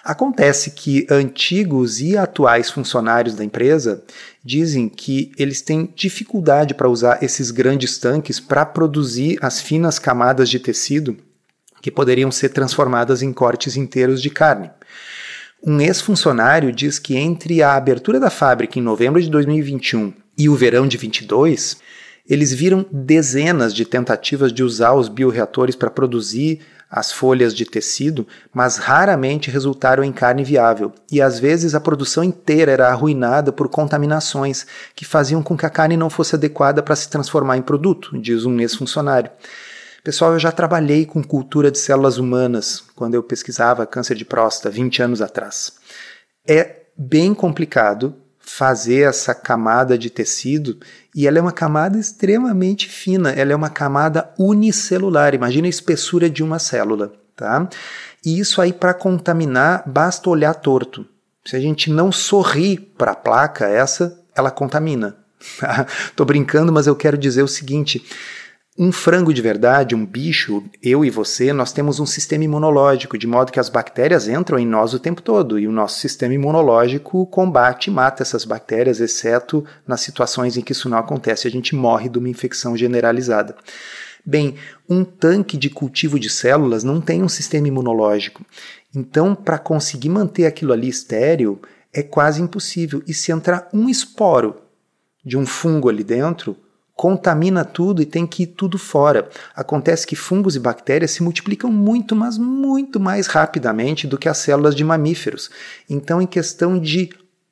Acontece 0.06 0.70
que 0.70 1.08
antigos 1.10 2.00
e 2.00 2.16
atuais 2.16 2.70
funcionários 2.70 3.34
da 3.34 3.44
empresa 3.44 4.04
dizem 4.44 4.88
que 4.88 5.32
eles 5.36 5.64
têm 5.64 5.92
dificuldade 5.96 6.76
para 6.76 6.88
usar 6.88 7.24
esses 7.24 7.50
grandes 7.50 7.98
tanques 7.98 8.40
para 8.40 8.64
produzir 8.68 9.40
as 9.42 9.60
finas 9.60 9.98
camadas 9.98 10.48
de 10.48 10.60
tecido 10.60 11.18
que 11.82 11.90
poderiam 11.90 12.32
ser 12.32 12.50
transformadas 12.50 13.24
em 13.24 13.34
cortes 13.34 13.76
inteiros 13.76 14.22
de 14.22 14.30
carne. 14.30 14.70
Um 15.66 15.82
ex-funcionário 15.82 16.72
diz 16.72 17.00
que 17.00 17.18
entre 17.18 17.64
a 17.64 17.74
abertura 17.74 18.20
da 18.20 18.30
fábrica 18.30 18.78
em 18.78 18.84
novembro 18.84 19.20
de 19.20 19.28
2021 19.28 20.14
e 20.38 20.48
o 20.48 20.56
verão 20.56 20.88
de 20.88 20.98
22, 20.98 21.78
eles 22.30 22.54
viram 22.54 22.86
dezenas 22.92 23.74
de 23.74 23.86
tentativas 23.86 24.54
de 24.54 24.62
usar 24.62 24.94
os 24.94 25.10
bioreatores 25.10 25.76
para 25.76 25.90
produzir 25.90 26.60
as 26.90 27.12
folhas 27.12 27.54
de 27.54 27.66
tecido, 27.66 28.28
mas 28.54 28.78
raramente 28.78 29.50
resultaram 29.50 30.04
em 30.04 30.12
carne 30.12 30.44
viável, 30.44 30.94
e 31.12 31.22
às 31.22 31.40
vezes 31.40 31.76
a 31.76 31.80
produção 31.80 32.24
inteira 32.24 32.72
era 32.72 32.90
arruinada 32.90 33.52
por 33.52 33.68
contaminações 33.70 34.66
que 34.96 35.06
faziam 35.06 35.44
com 35.44 35.58
que 35.58 35.66
a 35.66 35.70
carne 35.70 35.98
não 35.98 36.10
fosse 36.10 36.36
adequada 36.36 36.82
para 36.82 36.96
se 36.96 37.10
transformar 37.10 37.58
em 37.58 37.62
produto, 37.62 38.18
diz 38.20 38.46
um 38.46 38.60
ex-funcionário. 38.60 39.32
Pessoal, 40.04 40.34
eu 40.34 40.40
já 40.40 40.52
trabalhei 40.52 41.04
com 41.04 41.24
cultura 41.24 41.72
de 41.72 41.80
células 41.80 42.18
humanas 42.18 42.84
quando 42.96 43.16
eu 43.16 43.24
pesquisava 43.24 43.88
câncer 43.88 44.16
de 44.16 44.24
próstata 44.24 44.70
20 44.70 45.02
anos 45.02 45.22
atrás. 45.22 45.74
É 46.48 46.84
bem 46.96 47.34
complicado 47.34 48.16
fazer 48.38 49.10
essa 49.10 49.34
camada 49.34 49.98
de 49.98 50.12
tecido 50.12 50.78
e 51.16 51.26
ela 51.26 51.40
é 51.40 51.42
uma 51.42 51.54
camada 51.54 51.98
extremamente 51.98 52.90
fina, 52.90 53.32
ela 53.32 53.54
é 53.54 53.56
uma 53.56 53.70
camada 53.70 54.30
unicelular. 54.38 55.34
Imagina 55.34 55.66
a 55.66 55.70
espessura 55.70 56.30
de 56.30 56.44
uma 56.44 56.60
célula, 56.60 57.14
tá? 57.36 57.70
E 58.26 58.38
isso 58.38 58.62
aí 58.62 58.74
para 58.74 58.94
contaminar 58.94 59.84
basta 59.88 60.30
olhar 60.30 60.54
torto. 60.56 61.06
Se 61.46 61.56
a 61.56 61.60
gente 61.60 61.90
não 61.90 62.12
sorrir 62.12 62.80
para 62.98 63.12
a 63.12 63.16
placa 63.16 63.66
essa, 63.66 64.20
ela 64.36 64.52
contamina. 64.52 65.16
Tô 66.16 66.26
brincando, 66.26 66.74
mas 66.74 66.86
eu 66.86 66.96
quero 66.96 67.18
dizer 67.18 67.44
o 67.44 67.48
seguinte: 67.48 68.04
um 68.78 68.92
frango 68.92 69.34
de 69.34 69.42
verdade, 69.42 69.96
um 69.96 70.06
bicho, 70.06 70.62
eu 70.84 71.06
e 71.06 71.10
você, 71.10 71.54
nós 71.54 71.72
temos 71.72 72.02
um 72.02 72.06
sistema 72.06 72.44
imunológico, 72.44 73.18
de 73.18 73.26
modo 73.26 73.50
que 73.50 73.60
as 73.60 73.70
bactérias 73.70 74.28
entram 74.28 74.60
em 74.60 74.66
nós 74.66 74.94
o 74.94 75.00
tempo 75.00 75.22
todo 75.22 75.58
e 75.58 75.66
o 75.66 75.72
nosso 75.72 76.00
sistema 76.00 76.34
imunológico 76.34 77.26
combate 77.28 77.88
e 77.88 77.94
mata 77.94 78.22
essas 78.22 78.44
bactérias, 78.44 79.00
exceto 79.00 79.64
nas 79.88 80.02
situações 80.02 80.58
em 80.58 80.62
que 80.62 80.74
isso 80.74 80.90
não 80.90 80.98
acontece, 80.98 81.48
a 81.48 81.52
gente 81.52 81.74
morre 81.74 82.10
de 82.10 82.20
uma 82.20 82.28
infecção 82.28 82.76
generalizada. 82.76 83.56
Bem, 84.26 84.56
um 84.90 85.06
tanque 85.06 85.56
de 85.56 85.70
cultivo 85.70 86.20
de 86.20 86.30
células 86.30 86.84
não 86.84 87.00
tem 87.00 87.24
um 87.24 87.30
sistema 87.30 87.70
imunológico. 87.70 88.44
Então, 88.94 89.34
para 89.36 89.58
conseguir 89.58 90.10
manter 90.10 90.48
aquilo 90.48 90.74
ali 90.74 90.90
estéril, 90.90 91.62
é 91.94 92.02
quase 92.02 92.42
impossível. 92.42 93.04
E 93.08 93.14
se 93.14 93.32
entrar 93.32 93.70
um 93.72 93.88
esporo 93.88 94.56
de 95.24 95.38
um 95.38 95.46
fungo 95.46 95.90
ali 95.90 96.04
dentro, 96.04 96.58
contamina 96.96 97.66
tudo 97.66 98.02
e 98.02 98.06
tem 98.06 98.26
que 98.26 98.44
ir 98.44 98.48
tudo 98.48 98.78
fora. 98.78 99.30
Acontece 99.54 100.08
que 100.08 100.16
fungos 100.16 100.56
e 100.56 100.60
bactérias 100.60 101.12
se 101.12 101.22
multiplicam 101.22 101.70
muito, 101.72 102.16
mas 102.16 102.38
muito 102.38 103.00
mais 103.00 103.28
rapidamente 103.28 104.08
do 104.08 104.18
que 104.18 104.30
as 104.30 104.38
células 104.38 104.74
de 104.74 104.84
mamíferos. 104.84 105.50
Então, 105.90 106.22
em 106.22 106.28
questão 106.28 106.80
de 106.80 107.10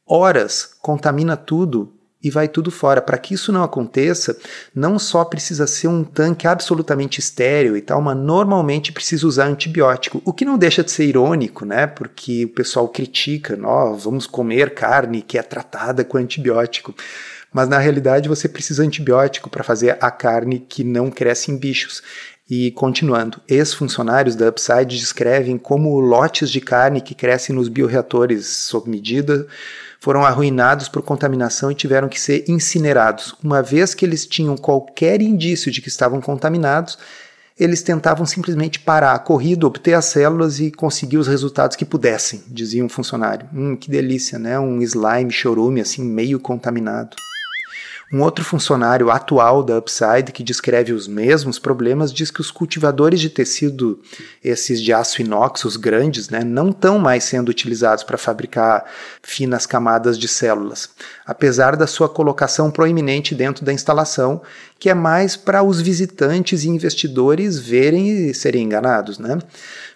horas, 0.08 0.72
contamina 0.82 1.36
tudo 1.36 1.92
e 2.24 2.30
vai 2.30 2.48
tudo 2.48 2.72
fora. 2.72 3.02
Para 3.02 3.18
que 3.18 3.34
isso 3.34 3.52
não 3.52 3.64
aconteça, 3.64 4.38
não 4.74 4.98
só 4.98 5.26
precisa 5.26 5.68
ser 5.68 5.90
um 5.90 6.06
tanque 6.06 6.48
absolutamente 6.48 7.20
estéreo 7.20 7.76
e 7.76 7.82
tal, 7.82 8.02
mas 8.02 8.16
normalmente 8.16 8.94
precisa 8.94 9.28
usar 9.28 9.48
antibiótico. 9.48 10.22
O 10.24 10.32
que 10.32 10.46
não 10.46 10.58
deixa 10.58 10.84
de 10.84 10.92
ser 10.92 11.06
irônico, 11.06 11.66
né? 11.66 11.86
Porque 11.86 12.46
o 12.46 12.50
pessoal 12.50 12.88
critica, 12.88 13.58
nós 13.58 14.06
vamos 14.06 14.26
comer 14.26 14.74
carne 14.74 15.22
que 15.22 15.38
é 15.38 15.44
tratada 15.44 16.06
com 16.06 16.18
antibiótico 16.18 16.96
mas 17.54 17.70
na 17.70 17.78
realidade 17.78 18.28
você 18.28 18.50
precisa 18.50 18.82
de 18.82 18.88
antibiótico 18.88 19.50
para 19.50 19.64
fazer 19.64 19.98
a 20.02 20.10
carne 20.10 20.60
que 20.60 20.84
não 20.84 21.12
cresce 21.12 21.52
em 21.52 21.58
bichos. 21.58 22.02
E 22.50 22.72
continuando, 22.72 23.40
ex-funcionários 23.48 24.36
da 24.36 24.50
Upside 24.50 24.98
descrevem 24.98 25.58
como 25.58 26.00
lotes 26.00 26.50
de 26.50 26.60
carne 26.60 27.00
que 27.00 27.16
crescem 27.16 27.56
nos 27.56 27.70
bioreatores 27.70 28.48
sob 28.48 28.90
medida 28.90 29.48
foram 30.04 30.26
arruinados 30.26 30.90
por 30.90 31.02
contaminação 31.02 31.72
e 31.72 31.76
tiveram 31.76 32.10
que 32.10 32.20
ser 32.20 32.44
incinerados. 32.50 33.34
Uma 33.42 33.64
vez 33.64 33.94
que 33.94 34.04
eles 34.04 34.26
tinham 34.26 34.58
qualquer 34.58 35.22
indício 35.22 35.72
de 35.72 35.82
que 35.82 35.88
estavam 35.88 36.20
contaminados, 36.20 36.98
eles 37.58 37.82
tentavam 37.82 38.26
simplesmente 38.26 38.82
parar 38.82 39.14
a 39.14 39.20
corrida, 39.20 39.66
obter 39.66 39.94
as 39.94 40.04
células 40.04 40.60
e 40.60 40.72
conseguir 40.72 41.18
os 41.18 41.28
resultados 41.28 41.78
que 41.78 41.86
pudessem, 41.86 42.44
dizia 42.50 42.84
um 42.84 42.90
funcionário. 42.90 43.48
Hum, 43.54 43.78
que 43.78 43.90
delícia, 43.90 44.38
né? 44.38 44.60
Um 44.60 44.82
slime 44.82 45.32
chorume 45.32 45.80
assim 45.80 46.04
meio 46.04 46.38
contaminado. 46.38 47.16
Um 48.13 48.22
outro 48.22 48.46
funcionário 48.46 49.10
atual 49.10 49.63
da 49.63 49.79
Upside, 49.79 50.32
que 50.32 50.43
descreve 50.43 50.93
os 50.93 51.08
mesmos 51.08 51.58
problemas, 51.58 52.13
diz 52.13 52.29
que 52.29 52.41
os 52.41 52.51
cultivadores 52.51 53.20
de 53.20 53.27
tecido, 53.27 54.00
esses 54.43 54.79
de 54.79 54.93
aço 54.93 55.20
inox, 55.20 55.65
os 55.65 55.75
grandes, 55.75 56.29
né, 56.29 56.43
não 56.43 56.70
estão 56.70 57.00
mais 57.00 57.24
sendo 57.24 57.50
utilizados 57.50 58.03
para 58.03 58.15
fabricar 58.15 58.86
finas 59.24 59.65
camadas 59.65 60.15
de 60.20 60.27
células, 60.27 60.91
apesar 61.25 61.75
da 61.75 61.88
sua 61.88 62.08
colocação 62.08 62.70
proeminente 62.70 63.34
dentro 63.34 63.65
da 63.65 63.74
instalação, 63.74 64.43
que 64.77 64.91
é 64.91 64.93
mais 64.93 65.36
para 65.36 65.63
os 65.63 65.82
visitantes 65.82 66.63
e 66.63 66.70
investidores 66.70 67.58
verem 67.58 68.29
e 68.29 68.34
serem 68.36 68.65
enganados. 68.65 69.17
Né? 69.17 69.39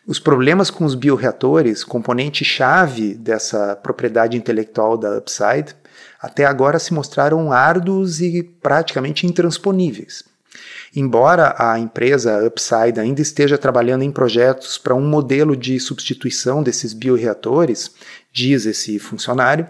Os 0.07 0.19
problemas 0.19 0.71
com 0.71 0.85
os 0.85 0.95
bioreatores, 0.95 1.83
componente-chave 1.83 3.13
dessa 3.13 3.75
propriedade 3.75 4.35
intelectual 4.35 4.97
da 4.97 5.19
Upside, 5.19 5.75
até 6.21 6.45
agora 6.45 6.79
se 6.79 6.93
mostraram 6.93 7.51
árduos 7.51 8.21
e 8.21 8.43
praticamente 8.43 9.25
intransponíveis. 9.25 10.23
Embora 10.95 11.53
a 11.57 11.77
empresa 11.77 12.43
Upside 12.45 12.99
ainda 12.99 13.21
esteja 13.21 13.57
trabalhando 13.57 14.03
em 14.03 14.11
projetos 14.11 14.77
para 14.77 14.95
um 14.95 15.07
modelo 15.07 15.55
de 15.55 15.79
substituição 15.79 16.63
desses 16.63 16.93
bioreatores, 16.93 17.91
diz 18.31 18.65
esse 18.65 18.97
funcionário, 18.97 19.67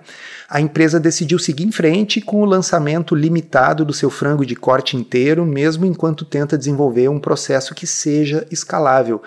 a 0.49 0.61
empresa 0.61 0.99
decidiu 0.99 1.39
seguir 1.39 1.65
em 1.65 1.71
frente 1.71 2.21
com 2.21 2.41
o 2.41 2.45
lançamento 2.45 3.15
limitado 3.15 3.83
do 3.83 3.93
seu 3.93 4.09
frango 4.09 4.45
de 4.45 4.55
corte 4.55 4.95
inteiro, 4.95 5.45
mesmo 5.45 5.85
enquanto 5.85 6.23
tenta 6.23 6.57
desenvolver 6.57 7.09
um 7.09 7.19
processo 7.19 7.73
que 7.73 7.87
seja 7.87 8.45
escalável. 8.51 9.21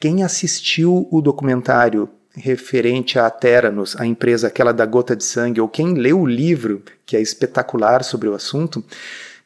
Quem 0.00 0.22
assistiu 0.24 1.06
o 1.10 1.20
documentário 1.20 2.08
referente 2.34 3.18
a 3.18 3.30
Theranos, 3.30 3.96
a 3.98 4.06
empresa 4.06 4.48
aquela 4.48 4.72
da 4.72 4.84
gota 4.84 5.14
de 5.14 5.24
sangue, 5.24 5.60
ou 5.60 5.68
quem 5.68 5.94
leu 5.94 6.20
o 6.20 6.26
livro, 6.26 6.82
que 7.06 7.16
é 7.16 7.20
espetacular 7.20 8.02
sobre 8.02 8.28
o 8.28 8.34
assunto, 8.34 8.84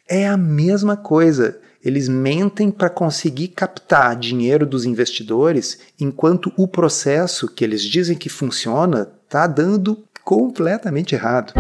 é 0.09 0.27
a 0.27 0.37
mesma 0.37 0.97
coisa. 0.97 1.59
Eles 1.85 2.09
mentem 2.09 2.71
para 2.71 2.91
conseguir 2.91 3.49
captar 3.49 4.17
dinheiro 4.17 4.67
dos 4.67 4.85
investidores, 4.85 5.79
enquanto 6.01 6.53
o 6.57 6.67
processo 6.67 7.47
que 7.47 7.63
eles 7.63 7.83
dizem 7.83 8.17
que 8.17 8.29
funciona 8.29 9.09
está 9.25 9.47
dando 9.47 10.05
completamente 10.25 11.15
errado. 11.15 11.53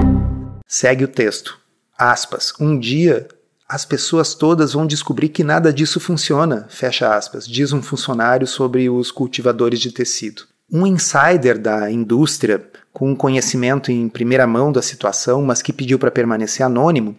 Segue 0.67 1.05
o 1.05 1.09
texto. 1.09 1.59
Aspas. 1.97 2.53
Um 2.61 2.79
dia 2.79 3.29
as 3.69 3.85
pessoas 3.85 4.35
todas 4.35 4.73
vão 4.73 4.87
descobrir 4.87 5.29
que 5.29 5.45
nada 5.45 5.71
disso 5.71 6.01
funciona, 6.01 6.67
fecha 6.71 7.15
aspas, 7.15 7.47
diz 7.47 7.71
um 7.71 7.83
funcionário 7.83 8.47
sobre 8.47 8.89
os 8.89 9.11
cultivadores 9.11 9.79
de 9.79 9.93
tecido. 9.93 10.45
Um 10.71 10.87
insider 10.87 11.59
da 11.59 11.91
indústria, 11.91 12.71
com 12.93 13.17
conhecimento 13.17 13.91
em 13.91 14.09
primeira 14.09 14.47
mão 14.47 14.71
da 14.71 14.83
situação, 14.83 15.43
mas 15.43 15.63
que 15.63 15.73
pediu 15.73 15.99
para 15.99 16.11
permanecer 16.11 16.65
anônimo, 16.65 17.17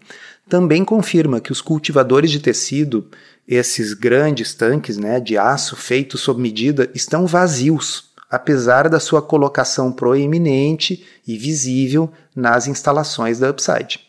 também 0.47 0.85
confirma 0.85 1.39
que 1.39 1.51
os 1.51 1.61
cultivadores 1.61 2.29
de 2.29 2.39
tecido, 2.39 3.09
esses 3.47 3.93
grandes 3.93 4.53
tanques 4.53 4.97
né, 4.97 5.19
de 5.19 5.37
aço 5.37 5.75
feitos 5.75 6.21
sob 6.21 6.41
medida, 6.41 6.89
estão 6.93 7.25
vazios, 7.25 8.11
apesar 8.29 8.87
da 8.87 8.99
sua 8.99 9.21
colocação 9.21 9.91
proeminente 9.91 11.05
e 11.27 11.37
visível 11.37 12.11
nas 12.35 12.67
instalações 12.67 13.39
da 13.39 13.49
Upside. 13.49 13.99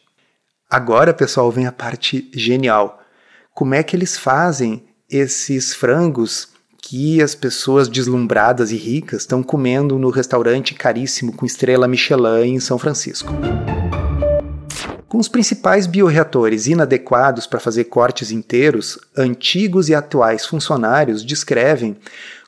Agora, 0.68 1.14
pessoal, 1.14 1.50
vem 1.50 1.66
a 1.66 1.72
parte 1.72 2.30
genial. 2.34 3.02
Como 3.54 3.74
é 3.74 3.82
que 3.82 3.96
eles 3.96 4.16
fazem 4.16 4.84
esses 5.08 5.74
frangos 5.74 6.49
que 6.90 7.22
as 7.22 7.36
pessoas 7.36 7.86
deslumbradas 7.86 8.72
e 8.72 8.76
ricas 8.76 9.20
estão 9.20 9.44
comendo 9.44 9.96
no 9.96 10.10
restaurante 10.10 10.74
caríssimo 10.74 11.32
com 11.32 11.46
estrela 11.46 11.86
Michelin 11.86 12.54
em 12.54 12.58
São 12.58 12.80
Francisco. 12.80 13.32
Com 15.06 15.18
os 15.18 15.28
principais 15.28 15.86
bioreatores 15.86 16.66
inadequados 16.66 17.46
para 17.46 17.60
fazer 17.60 17.84
cortes 17.84 18.32
inteiros, 18.32 18.98
antigos 19.16 19.88
e 19.88 19.94
atuais 19.94 20.44
funcionários 20.44 21.24
descrevem 21.24 21.96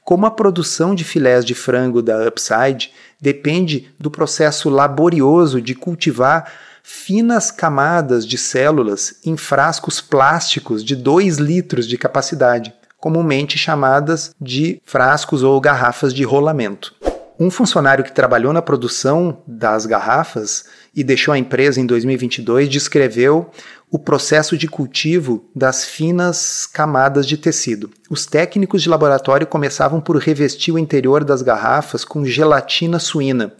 como 0.02 0.26
a 0.26 0.30
produção 0.32 0.92
de 0.92 1.04
filés 1.04 1.44
de 1.44 1.54
frango 1.54 2.02
da 2.02 2.26
Upside 2.26 2.90
depende 3.20 3.94
do 3.96 4.10
processo 4.10 4.68
laborioso 4.68 5.62
de 5.62 5.76
cultivar 5.76 6.52
finas 6.82 7.52
camadas 7.52 8.26
de 8.26 8.36
células 8.36 9.14
em 9.24 9.36
frascos 9.36 10.00
plásticos 10.00 10.82
de 10.82 10.96
2 10.96 11.38
litros 11.38 11.86
de 11.86 11.96
capacidade 11.96 12.74
comumente 13.02 13.58
chamadas 13.58 14.32
de 14.40 14.80
frascos 14.84 15.42
ou 15.42 15.60
garrafas 15.60 16.14
de 16.14 16.22
rolamento. 16.22 16.94
Um 17.36 17.50
funcionário 17.50 18.04
que 18.04 18.12
trabalhou 18.12 18.52
na 18.52 18.62
produção 18.62 19.42
das 19.44 19.86
garrafas 19.86 20.66
e 20.94 21.02
deixou 21.02 21.34
a 21.34 21.38
empresa 21.38 21.80
em 21.80 21.86
2022 21.86 22.68
descreveu 22.68 23.50
o 23.90 23.98
processo 23.98 24.56
de 24.56 24.68
cultivo 24.68 25.50
das 25.52 25.84
finas 25.84 26.64
camadas 26.64 27.26
de 27.26 27.36
tecido. 27.36 27.90
Os 28.08 28.24
técnicos 28.24 28.80
de 28.80 28.88
laboratório 28.88 29.48
começavam 29.48 30.00
por 30.00 30.16
revestir 30.18 30.72
o 30.72 30.78
interior 30.78 31.24
das 31.24 31.42
garrafas 31.42 32.04
com 32.04 32.24
gelatina 32.24 33.00
suína. 33.00 33.52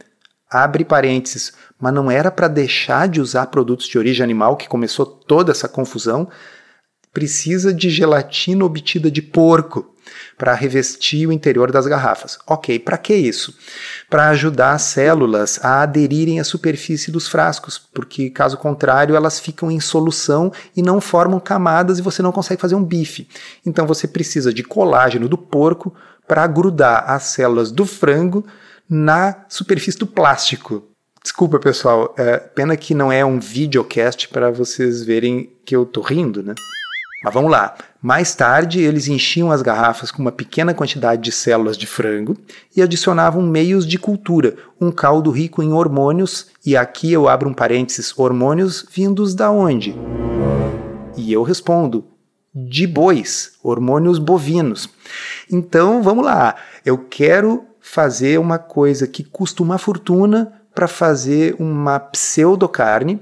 Abre 0.49 0.85
parênteses, 0.85 1.53
mas 1.81 1.93
não 1.93 2.09
era 2.09 2.31
para 2.31 2.47
deixar 2.47 3.09
de 3.09 3.21
usar 3.21 3.47
produtos 3.47 3.89
de 3.89 3.99
origem 3.99 4.23
animal 4.23 4.57
que 4.57 4.69
começou 4.69 5.05
toda 5.05 5.51
essa 5.51 5.67
confusão, 5.67 6.29
precisa 7.13 7.73
de 7.73 7.91
gelatina 7.91 8.65
obtida 8.65 9.11
de 9.11 9.21
porco 9.21 9.93
para 10.37 10.55
revestir 10.55 11.29
o 11.29 11.33
interior 11.33 11.71
das 11.71 11.87
garrafas. 11.87 12.39
Ok, 12.47 12.79
para 12.79 12.99
que 12.99 13.15
isso? 13.15 13.57
Para 14.11 14.29
ajudar 14.31 14.73
as 14.73 14.83
células 14.83 15.61
a 15.63 15.83
aderirem 15.83 16.41
à 16.41 16.45
superfície 16.45 17.11
dos 17.11 17.29
frascos, 17.29 17.79
porque 17.79 18.31
caso 18.31 18.57
contrário 18.57 19.15
elas 19.15 19.39
ficam 19.39 19.71
em 19.71 19.79
solução 19.79 20.53
e 20.77 20.83
não 20.83 21.01
formam 21.01 21.39
camadas 21.39 21.99
e 21.99 22.03
você 22.03 22.23
não 22.23 22.33
consegue 22.33 22.61
fazer 22.61 22.75
um 22.75 22.85
bife. 22.85 23.29
Então 23.65 23.87
você 23.87 24.09
precisa 24.09 24.53
de 24.53 24.63
colágeno 24.63 25.29
do 25.29 25.39
porco 25.39 25.95
para 26.27 26.47
grudar 26.47 27.11
as 27.11 27.25
células 27.25 27.71
do 27.71 27.87
frango 27.87 28.45
na 28.89 29.45
superfície 29.49 29.99
do 29.99 30.07
plástico. 30.07 30.89
Desculpa, 31.23 31.61
pessoal, 31.61 32.15
é, 32.19 32.37
pena 32.37 32.77
que 32.77 32.95
não 32.95 33.13
é 33.13 33.25
um 33.25 33.39
videocast 33.39 34.29
para 34.29 34.51
vocês 34.51 35.05
verem 35.05 35.53
que 35.65 35.77
eu 35.77 35.87
tô 35.87 36.01
rindo, 36.01 36.43
né? 36.43 36.55
Mas 37.23 37.33
vamos 37.33 37.51
lá. 37.51 37.75
Mais 38.01 38.35
tarde, 38.35 38.81
eles 38.81 39.07
enchiam 39.07 39.53
as 39.53 39.63
garrafas 39.63 40.11
com 40.11 40.21
uma 40.21 40.33
pequena 40.33 40.75
quantidade 40.75 41.23
de 41.23 41.31
células 41.31 41.79
de 41.79 41.87
frango 41.87 42.37
e 42.77 42.83
adicionavam 42.83 43.43
meios 43.43 43.87
de 43.87 43.99
cultura, 43.99 44.57
um 44.81 44.91
caldo 44.91 45.31
rico 45.31 45.63
em 45.63 45.73
hormônios, 45.73 46.49
e 46.67 46.77
aqui 46.77 47.13
eu 47.13 47.29
abro 47.29 47.49
um 47.49 47.55
parênteses: 47.55 48.13
hormônios 48.19 48.85
vindos 48.93 49.35
da 49.35 49.51
onde? 49.51 49.95
E 51.17 51.33
eu 51.33 51.45
respondo: 51.45 52.05
de 52.53 52.87
bois, 52.87 53.53
hormônios 53.63 54.19
bovinos. 54.19 54.89
Então, 55.51 56.03
vamos 56.03 56.25
lá. 56.25 56.57
Eu 56.85 56.99
quero 56.99 57.65
fazer 57.81 58.39
uma 58.39 58.59
coisa 58.59 59.07
que 59.07 59.23
custa 59.23 59.63
uma 59.63 59.79
fortuna 59.79 60.53
para 60.75 60.89
fazer 60.89 61.55
uma 61.59 62.01
pseudocarne 62.01 63.21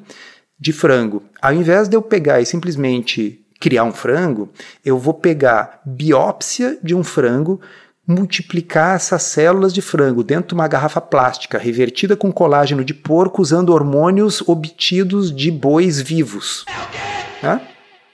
de 0.59 0.73
frango. 0.73 1.23
Ao 1.41 1.53
invés 1.53 1.89
de 1.89 1.97
eu 1.97 2.03
pegar 2.03 2.41
e 2.41 2.47
simplesmente 2.47 3.45
criar 3.61 3.85
um 3.85 3.93
frango, 3.93 4.49
eu 4.83 4.99
vou 4.99 5.13
pegar 5.13 5.83
biópsia 5.85 6.79
de 6.83 6.95
um 6.95 7.05
frango, 7.05 7.61
multiplicar 8.07 8.97
essas 8.97 9.23
células 9.23 9.73
de 9.73 9.83
frango 9.83 10.25
dentro 10.25 10.49
de 10.49 10.55
uma 10.55 10.67
garrafa 10.67 11.01
plástica 11.01 11.59
revertida 11.59 12.17
com 12.17 12.33
colágeno 12.33 12.83
de 12.83 12.95
porco 12.95 13.43
usando 13.43 13.69
hormônios 13.69 14.43
obtidos 14.49 15.31
de 15.31 15.51
bois 15.51 16.01
vivos. 16.01 16.65
Né? 17.43 17.61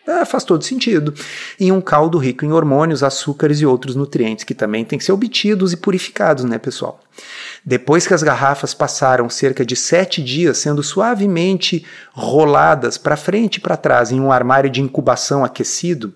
É, 0.06 0.24
faz 0.24 0.44
todo 0.44 0.62
sentido. 0.62 1.12
Em 1.58 1.72
um 1.72 1.80
caldo 1.80 2.16
rico 2.16 2.44
em 2.44 2.52
hormônios, 2.52 3.02
açúcares 3.02 3.60
e 3.60 3.66
outros 3.66 3.96
nutrientes 3.96 4.44
que 4.44 4.54
também 4.54 4.84
têm 4.84 4.98
que 4.98 5.04
ser 5.04 5.12
obtidos 5.12 5.72
e 5.72 5.76
purificados, 5.76 6.44
né, 6.44 6.58
pessoal? 6.58 7.00
Depois 7.64 8.06
que 8.06 8.14
as 8.14 8.22
garrafas 8.22 8.72
passaram 8.72 9.28
cerca 9.28 9.66
de 9.66 9.74
sete 9.74 10.22
dias 10.22 10.58
sendo 10.58 10.82
suavemente 10.82 11.84
roladas 12.12 12.96
para 12.96 13.16
frente 13.16 13.56
e 13.56 13.60
para 13.60 13.76
trás 13.76 14.12
em 14.12 14.20
um 14.20 14.30
armário 14.30 14.70
de 14.70 14.80
incubação 14.80 15.44
aquecido, 15.44 16.14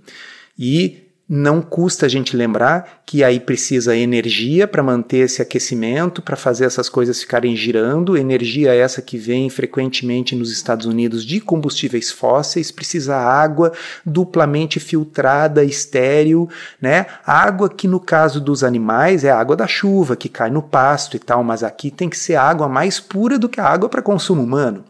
e 0.57 1.10
não 1.33 1.63
custa 1.63 2.07
a 2.07 2.09
gente 2.09 2.37
lembrar 2.37 3.03
que 3.07 3.23
aí 3.23 3.39
precisa 3.39 3.97
energia 3.97 4.67
para 4.67 4.83
manter 4.83 5.19
esse 5.19 5.41
aquecimento, 5.41 6.21
para 6.21 6.35
fazer 6.35 6.65
essas 6.65 6.89
coisas 6.89 7.21
ficarem 7.21 7.55
girando. 7.55 8.17
Energia 8.17 8.75
essa 8.75 9.01
que 9.01 9.17
vem 9.17 9.49
frequentemente 9.49 10.35
nos 10.35 10.51
Estados 10.51 10.87
Unidos 10.87 11.25
de 11.25 11.41
combustíveis 11.41 12.11
fósseis, 12.11 12.73
precisa 12.73 13.17
água 13.17 13.71
duplamente 14.05 14.81
filtrada, 14.81 15.63
estéril, 15.63 16.51
né? 16.83 17.07
Água 17.25 17.69
que 17.69 17.87
no 17.87 18.01
caso 18.01 18.41
dos 18.41 18.65
animais 18.65 19.23
é 19.23 19.31
a 19.31 19.39
água 19.39 19.55
da 19.55 19.69
chuva 19.69 20.17
que 20.17 20.29
cai 20.29 20.51
no 20.51 20.63
pasto 20.63 21.17
e 21.17 21.21
tal, 21.21 21.45
mas 21.45 21.63
aqui 21.63 21.93
tem 21.93 22.09
que 22.09 22.19
ser 22.19 22.35
água 22.35 22.69
mais 22.69 22.99
pura 22.99 23.39
do 23.39 23.49
que 23.49 23.61
a 23.61 23.67
água 23.67 23.89
para 23.89 24.03
consumo 24.03 24.43
humano. 24.43 24.85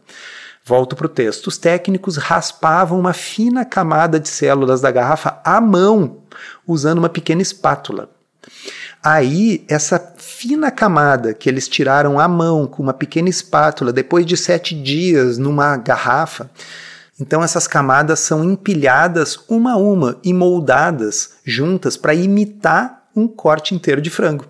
Volto 0.71 0.95
para 0.95 1.07
o 1.07 1.09
texto. 1.09 1.49
Os 1.49 1.59
técnicos 1.59 2.17
raspavam 2.17 2.97
uma 2.97 3.13
fina 3.13 3.65
camada 3.65 4.21
de 4.21 4.29
células 4.29 4.81
da 4.81 4.89
garrafa 4.93 5.41
à 5.45 5.61
mão, 5.61 6.19
usando 6.65 6.99
uma 6.99 7.09
pequena 7.09 7.43
espátula. 7.43 8.09
Aí, 9.03 9.65
essa 9.69 9.99
fina 10.17 10.71
camada 10.71 11.35
que 11.35 11.49
eles 11.49 11.67
tiraram 11.67 12.21
à 12.21 12.29
mão 12.29 12.69
com 12.69 12.85
uma 12.85 12.95
pequena 12.95 13.29
espátula, 13.29 13.93
depois 13.93 14.25
de 14.25 14.37
sete 14.37 14.81
dias 14.81 15.39
numa 15.39 15.77
garrafa, 15.77 16.49
Então 17.19 17.43
essas 17.43 17.67
camadas 17.67 18.21
são 18.21 18.45
empilhadas 18.45 19.41
uma 19.49 19.73
a 19.73 19.77
uma 19.77 20.19
e 20.23 20.33
moldadas 20.33 21.33
juntas 21.45 21.97
para 21.97 22.15
imitar 22.15 23.09
um 23.15 23.27
corte 23.27 23.75
inteiro 23.75 24.01
de 24.01 24.09
frango. 24.09 24.47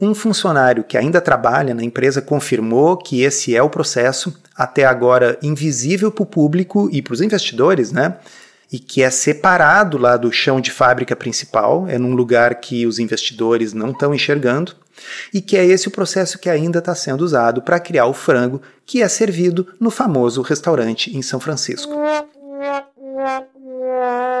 Um 0.00 0.14
funcionário 0.14 0.84
que 0.84 0.96
ainda 0.96 1.20
trabalha 1.20 1.74
na 1.74 1.82
empresa 1.82 2.22
confirmou 2.22 2.96
que 2.96 3.22
esse 3.22 3.56
é 3.56 3.62
o 3.62 3.68
processo, 3.68 4.32
até 4.54 4.84
agora 4.84 5.36
invisível 5.42 6.12
para 6.12 6.22
o 6.22 6.26
público 6.26 6.88
e 6.92 7.02
para 7.02 7.14
os 7.14 7.20
investidores, 7.20 7.90
né? 7.90 8.16
E 8.70 8.78
que 8.78 9.02
é 9.02 9.10
separado 9.10 9.98
lá 9.98 10.16
do 10.16 10.30
chão 10.30 10.60
de 10.60 10.70
fábrica 10.70 11.16
principal, 11.16 11.88
é 11.88 11.98
num 11.98 12.14
lugar 12.14 12.56
que 12.56 12.86
os 12.86 12.98
investidores 12.98 13.72
não 13.72 13.90
estão 13.90 14.14
enxergando, 14.14 14.72
e 15.32 15.40
que 15.40 15.56
é 15.56 15.64
esse 15.64 15.88
o 15.88 15.92
processo 15.92 16.38
que 16.38 16.50
ainda 16.50 16.78
está 16.78 16.94
sendo 16.94 17.22
usado 17.22 17.62
para 17.62 17.80
criar 17.80 18.06
o 18.06 18.14
frango 18.14 18.60
que 18.86 19.02
é 19.02 19.08
servido 19.08 19.66
no 19.80 19.90
famoso 19.90 20.42
restaurante 20.42 21.16
em 21.16 21.22
São 21.22 21.40
Francisco. 21.40 21.92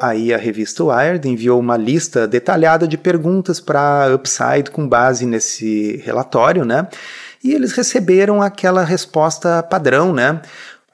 Aí 0.00 0.32
a 0.32 0.36
revista 0.36 0.84
Wired 0.84 1.26
enviou 1.28 1.58
uma 1.58 1.76
lista 1.76 2.26
detalhada 2.26 2.86
de 2.86 2.98
perguntas 2.98 3.60
para 3.60 4.14
Upside 4.14 4.70
com 4.70 4.86
base 4.86 5.24
nesse 5.24 5.96
relatório, 6.04 6.64
né? 6.64 6.86
E 7.42 7.52
eles 7.52 7.72
receberam 7.72 8.42
aquela 8.42 8.84
resposta 8.84 9.62
padrão, 9.62 10.12
né? 10.12 10.40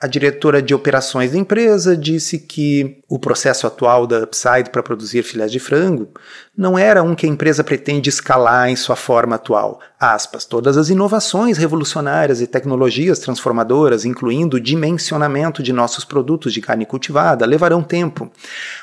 A 0.03 0.09
diretora 0.09 0.61
de 0.61 0.75
operações 0.75 1.31
da 1.31 1.39
empresa 1.39 1.97
disse 1.97 2.37
que 2.37 2.99
o 3.09 3.21
processo 3.21 3.69
atual 3.69 4.05
da 4.05 4.25
Upside 4.25 4.69
para 4.73 4.83
produzir 4.83 5.23
filés 5.23 5.53
de 5.53 5.61
frango 5.61 6.09
não 6.59 6.77
era 6.77 7.05
um 7.05 7.15
que 7.15 7.25
a 7.25 7.29
empresa 7.29 7.63
pretende 7.63 8.09
escalar 8.11 8.69
em 8.69 8.75
sua 8.75 8.97
forma 8.97 9.37
atual. 9.37 9.79
Aspas, 10.01 10.45
todas 10.45 10.77
as 10.77 10.89
inovações 10.89 11.57
revolucionárias 11.57 12.41
e 12.41 12.49
tecnologias 12.49 13.21
transformadoras, 13.21 14.05
incluindo 14.05 14.57
o 14.57 14.61
dimensionamento 14.61 15.63
de 15.63 15.73
nossos 15.73 16.05
produtos 16.05 16.53
de 16.53 16.61
carne 16.61 16.85
cultivada, 16.85 17.47
levarão 17.47 17.81
tempo. 17.81 18.29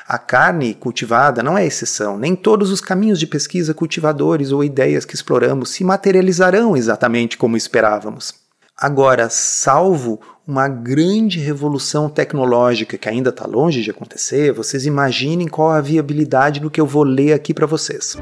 A 0.08 0.16
carne 0.16 0.72
cultivada 0.72 1.42
não 1.42 1.58
é 1.58 1.66
exceção, 1.66 2.16
nem 2.16 2.34
todos 2.34 2.70
os 2.70 2.80
caminhos 2.80 3.20
de 3.20 3.26
pesquisa 3.26 3.74
cultivadores 3.74 4.52
ou 4.52 4.64
ideias 4.64 5.04
que 5.04 5.14
exploramos 5.14 5.68
se 5.68 5.84
materializarão 5.84 6.74
exatamente 6.74 7.36
como 7.36 7.58
esperávamos. 7.58 8.40
Agora, 8.80 9.28
salvo 9.28 10.18
uma 10.48 10.66
grande 10.66 11.38
revolução 11.38 12.08
tecnológica 12.08 12.96
que 12.96 13.10
ainda 13.10 13.28
está 13.28 13.46
longe 13.46 13.82
de 13.82 13.90
acontecer, 13.90 14.54
vocês 14.54 14.86
imaginem 14.86 15.48
qual 15.48 15.70
a 15.70 15.82
viabilidade 15.82 16.60
do 16.60 16.70
que 16.70 16.80
eu 16.80 16.86
vou 16.86 17.02
ler 17.02 17.34
aqui 17.34 17.52
para 17.52 17.66
vocês. 17.66 18.16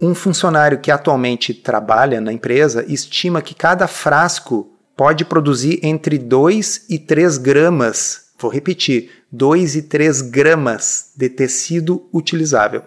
Um 0.00 0.14
funcionário 0.14 0.78
que 0.78 0.92
atualmente 0.92 1.52
trabalha 1.52 2.20
na 2.20 2.32
empresa 2.32 2.84
estima 2.86 3.42
que 3.42 3.52
cada 3.52 3.88
frasco 3.88 4.70
pode 4.96 5.24
produzir 5.24 5.80
entre 5.82 6.16
2 6.16 6.84
e 6.88 7.00
3 7.00 7.36
gramas, 7.36 8.26
vou 8.38 8.48
repetir, 8.48 9.10
2 9.32 9.74
e 9.74 9.82
3 9.82 10.22
gramas 10.22 11.10
de 11.16 11.28
tecido 11.28 12.08
utilizável. 12.12 12.84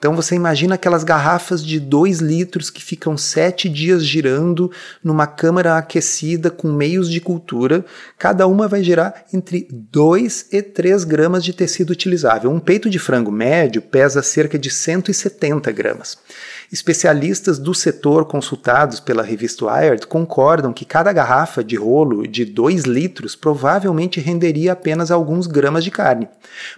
Então 0.00 0.16
você 0.16 0.34
imagina 0.34 0.76
aquelas 0.76 1.04
garrafas 1.04 1.62
de 1.62 1.78
2 1.78 2.20
litros 2.20 2.70
que 2.70 2.82
ficam 2.82 3.18
sete 3.18 3.68
dias 3.68 4.02
girando 4.02 4.72
numa 5.04 5.26
câmara 5.26 5.76
aquecida 5.76 6.50
com 6.50 6.72
meios 6.72 7.10
de 7.10 7.20
cultura. 7.20 7.84
Cada 8.18 8.46
uma 8.46 8.66
vai 8.66 8.82
gerar 8.82 9.26
entre 9.30 9.68
2 9.70 10.46
e 10.52 10.62
3 10.62 11.04
gramas 11.04 11.44
de 11.44 11.52
tecido 11.52 11.90
utilizável. 11.90 12.50
Um 12.50 12.58
peito 12.58 12.88
de 12.88 12.98
frango 12.98 13.30
médio 13.30 13.82
pesa 13.82 14.22
cerca 14.22 14.58
de 14.58 14.70
170 14.70 15.70
gramas. 15.70 16.16
Especialistas 16.72 17.58
do 17.58 17.74
setor 17.74 18.26
consultados 18.26 19.00
pela 19.00 19.24
revista 19.24 19.66
Wired 19.66 20.06
concordam 20.06 20.72
que 20.72 20.84
cada 20.84 21.12
garrafa 21.12 21.64
de 21.64 21.74
rolo 21.74 22.28
de 22.28 22.44
2 22.44 22.84
litros 22.84 23.34
provavelmente 23.34 24.20
renderia 24.20 24.72
apenas 24.72 25.10
alguns 25.10 25.48
gramas 25.48 25.82
de 25.82 25.90
carne, 25.90 26.28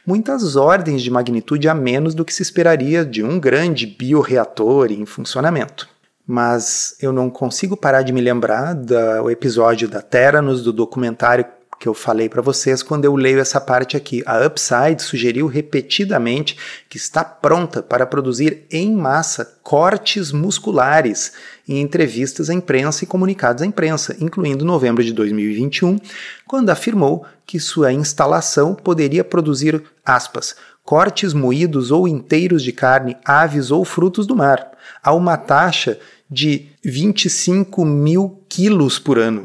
muitas 0.07 0.57
ordens 0.57 1.03
de 1.03 1.11
magnitude 1.11 1.69
a 1.69 1.75
menos 1.75 2.15
do 2.15 2.25
que 2.25 2.33
se 2.33 2.43
esperaria 2.43 3.05
de 3.05 3.23
um 3.23 3.39
grande 3.39 3.87
bioreator 3.87 4.91
em 4.91 5.05
funcionamento. 5.05 5.87
Mas 6.27 6.97
eu 6.99 7.13
não 7.13 7.29
consigo 7.29 7.77
parar 7.77 8.01
de 8.01 8.15
me 8.15 8.21
lembrar 8.21 8.75
do 8.75 9.29
episódio 9.29 9.89
da 9.89 10.01
Teranos, 10.01 10.63
do 10.63 10.73
documentário 10.73 11.45
que 11.83 11.89
eu 11.89 11.95
falei 11.95 12.29
para 12.29 12.41
vocês 12.41 12.81
quando 12.81 13.07
eu 13.07 13.17
leio 13.17 13.41
essa 13.41 13.61
parte 13.61 13.97
aqui. 13.97 14.23
A 14.25 14.47
Upside 14.47 15.03
sugeriu 15.03 15.49
repetidamente 15.49 16.57
que 16.89 16.97
está 16.97 17.25
pronta 17.25 17.83
para 17.83 18.07
produzir 18.07 18.63
em 18.71 18.95
massa 18.95 19.59
cortes 19.65 20.31
musculares 20.31 21.33
em 21.69 21.81
entrevistas 21.81 22.49
à 22.49 22.55
imprensa 22.55 23.03
e 23.03 23.07
comunicados 23.09 23.65
à 23.65 23.67
imprensa, 23.67 24.17
incluindo 24.21 24.65
novembro 24.65 25.03
de 25.03 25.13
2021, 25.13 25.99
quando 26.47 26.71
afirmou 26.71 27.27
que 27.45 27.59
sua 27.59 27.93
instalação 27.93 28.77
poderia 28.77 29.25
produzir, 29.25 29.83
aspas, 30.05 30.55
cortes 30.85 31.33
moídos 31.33 31.91
ou 31.91 32.07
inteiros 32.07 32.63
de 32.63 32.71
carne, 32.71 33.17
aves 33.25 33.73
ou 33.73 33.85
frutos 33.85 34.25
do 34.25 34.37
mar, 34.37 34.71
a 35.03 35.13
uma 35.13 35.37
taxa 35.37 35.99
de 36.31 36.69
25 36.85 37.85
mil 37.85 38.41
quilos 38.49 39.01
por 39.01 39.19
ano. 39.19 39.43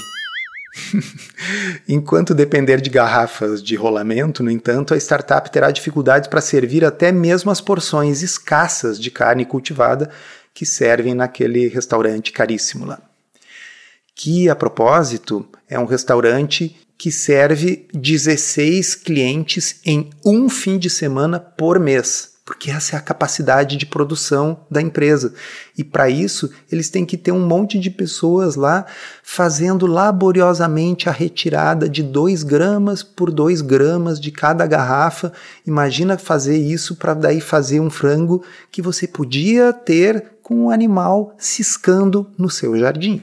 Enquanto 1.88 2.34
depender 2.34 2.82
de 2.82 2.90
garrafas 2.90 3.62
de 3.62 3.76
rolamento, 3.76 4.44
no 4.44 4.52
entanto, 4.52 4.94
a 4.94 4.98
startup 4.98 5.50
terá 5.52 5.72
dificuldades 5.72 6.30
para 6.30 6.42
servir 6.42 6.86
até 6.86 7.12
mesmo 7.12 7.52
as 7.52 7.62
porções 7.62 8.22
escassas 8.22 9.00
de 9.00 9.12
carne 9.12 9.46
cultivada 9.46 10.10
que 10.54 10.66
servem 10.66 11.14
naquele 11.14 11.68
restaurante 11.68 12.32
caríssimo 12.32 12.86
lá. 12.86 13.00
Que, 14.16 14.50
a 14.50 14.56
propósito, 14.56 15.48
é 15.70 15.78
um 15.78 15.86
restaurante 15.86 16.76
que 16.98 17.12
serve 17.12 17.88
16 17.94 18.96
clientes 18.96 19.80
em 19.86 20.10
um 20.26 20.50
fim 20.50 20.80
de 20.80 20.90
semana 20.90 21.40
por 21.40 21.80
mês 21.80 22.37
porque 22.48 22.72
essa 22.72 22.96
é 22.96 22.98
a 22.98 23.02
capacidade 23.02 23.76
de 23.76 23.86
produção 23.86 24.62
da 24.72 24.82
empresa. 24.82 25.34
E 25.78 25.84
para 25.84 26.10
isso, 26.10 26.50
eles 26.72 26.90
têm 26.90 27.06
que 27.06 27.18
ter 27.18 27.34
um 27.34 27.46
monte 27.46 27.78
de 27.78 27.92
pessoas 27.92 28.56
lá 28.56 28.86
fazendo 29.22 29.86
laboriosamente 29.86 31.10
a 31.10 31.12
retirada 31.12 31.90
de 31.90 32.02
2 32.02 32.44
gramas 32.44 33.04
por 33.04 33.34
2 33.34 33.60
gramas 33.60 34.18
de 34.18 34.32
cada 34.32 34.66
garrafa. 34.66 35.34
Imagina 35.66 36.18
fazer 36.18 36.58
isso 36.58 36.96
para 36.96 37.14
daí 37.14 37.42
fazer 37.42 37.82
um 37.82 37.90
frango 37.90 38.42
que 38.72 38.82
você 38.82 39.06
podia 39.06 39.74
ter 39.74 40.38
com 40.42 40.56
um 40.56 40.70
animal 40.70 41.36
ciscando 41.38 42.32
no 42.38 42.50
seu 42.50 42.80
jardim. 42.80 43.22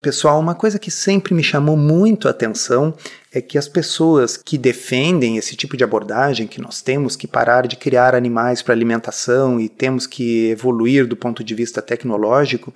Pessoal, 0.00 0.38
uma 0.38 0.54
coisa 0.54 0.78
que 0.78 0.90
sempre 0.90 1.34
me 1.34 1.42
chamou 1.42 1.76
muito 1.76 2.28
a 2.28 2.30
atenção 2.30 2.94
é 3.34 3.40
que 3.40 3.56
as 3.56 3.66
pessoas 3.66 4.36
que 4.36 4.58
defendem 4.58 5.38
esse 5.38 5.56
tipo 5.56 5.74
de 5.74 5.82
abordagem, 5.82 6.46
que 6.46 6.60
nós 6.60 6.82
temos 6.82 7.16
que 7.16 7.26
parar 7.26 7.66
de 7.66 7.76
criar 7.76 8.14
animais 8.14 8.60
para 8.60 8.74
alimentação 8.74 9.58
e 9.58 9.70
temos 9.70 10.06
que 10.06 10.50
evoluir 10.50 11.06
do 11.06 11.16
ponto 11.16 11.42
de 11.42 11.54
vista 11.54 11.80
tecnológico, 11.80 12.74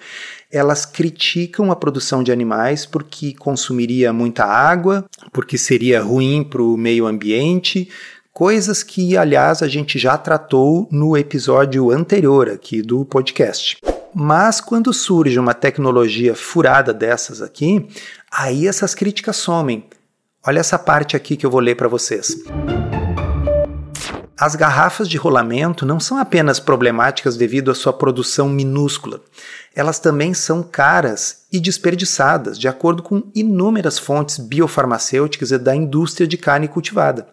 elas 0.50 0.86
criticam 0.86 1.70
a 1.70 1.76
produção 1.76 2.22
de 2.22 2.32
animais 2.32 2.86
porque 2.86 3.34
consumiria 3.34 4.14
muita 4.14 4.44
água, 4.44 5.04
porque 5.30 5.58
seria 5.58 6.00
ruim 6.00 6.42
para 6.42 6.62
o 6.62 6.76
meio 6.76 7.06
ambiente, 7.06 7.90
coisas 8.32 8.82
que, 8.82 9.14
aliás, 9.16 9.62
a 9.62 9.68
gente 9.68 9.98
já 9.98 10.16
tratou 10.16 10.88
no 10.90 11.18
episódio 11.18 11.90
anterior 11.90 12.48
aqui 12.48 12.80
do 12.80 13.04
podcast. 13.04 13.76
Mas 14.14 14.62
quando 14.62 14.94
surge 14.94 15.38
uma 15.38 15.52
tecnologia 15.52 16.34
furada 16.34 16.94
dessas 16.94 17.42
aqui, 17.42 17.86
aí 18.30 18.66
essas 18.66 18.94
críticas 18.94 19.36
somem. 19.36 19.84
Olha 20.46 20.60
essa 20.60 20.78
parte 20.78 21.16
aqui 21.16 21.36
que 21.36 21.44
eu 21.44 21.50
vou 21.50 21.60
ler 21.60 21.74
para 21.74 21.88
vocês. 21.88 22.36
As 24.38 24.54
garrafas 24.54 25.08
de 25.08 25.16
rolamento 25.16 25.86
não 25.86 25.98
são 25.98 26.18
apenas 26.18 26.60
problemáticas 26.60 27.36
devido 27.36 27.70
à 27.70 27.74
sua 27.74 27.92
produção 27.92 28.48
minúscula, 28.48 29.22
elas 29.76 29.98
também 29.98 30.32
são 30.32 30.62
caras 30.62 31.44
e 31.52 31.60
desperdiçadas, 31.60 32.58
de 32.58 32.66
acordo 32.66 33.02
com 33.02 33.30
inúmeras 33.34 33.98
fontes 33.98 34.38
biofarmacêuticas 34.38 35.50
e 35.50 35.58
da 35.58 35.76
indústria 35.76 36.26
de 36.26 36.38
carne 36.38 36.66
cultivada. 36.66 37.28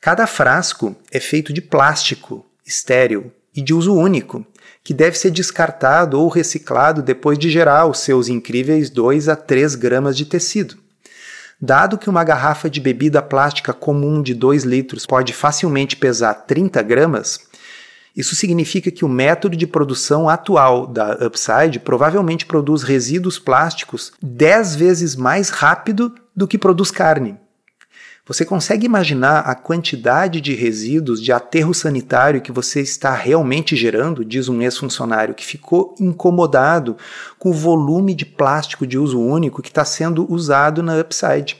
Cada 0.00 0.26
frasco 0.26 0.96
é 1.10 1.20
feito 1.20 1.52
de 1.52 1.60
plástico, 1.60 2.46
estéril 2.64 3.30
e 3.54 3.60
de 3.60 3.74
uso 3.74 3.94
único, 3.94 4.46
que 4.82 4.94
deve 4.94 5.18
ser 5.18 5.30
descartado 5.30 6.18
ou 6.18 6.28
reciclado 6.28 7.02
depois 7.02 7.38
de 7.38 7.50
gerar 7.50 7.86
os 7.86 7.98
seus 7.98 8.28
incríveis 8.28 8.88
2 8.88 9.28
a 9.28 9.36
3 9.36 9.74
gramas 9.74 10.16
de 10.16 10.24
tecido. 10.24 10.87
Dado 11.60 11.98
que 11.98 12.08
uma 12.08 12.22
garrafa 12.22 12.70
de 12.70 12.80
bebida 12.80 13.20
plástica 13.20 13.72
comum 13.72 14.22
de 14.22 14.32
2 14.32 14.62
litros 14.64 15.04
pode 15.04 15.32
facilmente 15.32 15.96
pesar 15.96 16.34
30 16.34 16.80
gramas, 16.82 17.40
isso 18.18 18.34
significa 18.34 18.90
que 18.90 19.04
o 19.04 19.08
método 19.08 19.56
de 19.56 19.64
produção 19.64 20.28
atual 20.28 20.88
da 20.88 21.16
Upside 21.24 21.78
provavelmente 21.78 22.46
produz 22.46 22.82
resíduos 22.82 23.38
plásticos 23.38 24.12
10 24.20 24.74
vezes 24.74 25.14
mais 25.14 25.50
rápido 25.50 26.12
do 26.34 26.48
que 26.48 26.58
produz 26.58 26.90
carne. 26.90 27.38
Você 28.28 28.44
consegue 28.44 28.84
imaginar 28.84 29.40
a 29.40 29.54
quantidade 29.54 30.38
de 30.42 30.54
resíduos 30.54 31.22
de 31.22 31.32
aterro 31.32 31.72
sanitário 31.72 32.42
que 32.42 32.52
você 32.52 32.82
está 32.82 33.14
realmente 33.14 33.74
gerando? 33.74 34.22
Diz 34.22 34.50
um 34.50 34.60
ex-funcionário 34.60 35.34
que 35.34 35.46
ficou 35.46 35.94
incomodado 35.98 36.98
com 37.38 37.48
o 37.48 37.54
volume 37.54 38.14
de 38.14 38.26
plástico 38.26 38.86
de 38.86 38.98
uso 38.98 39.18
único 39.18 39.62
que 39.62 39.70
está 39.70 39.82
sendo 39.82 40.30
usado 40.30 40.82
na 40.82 41.00
Upside. 41.00 41.56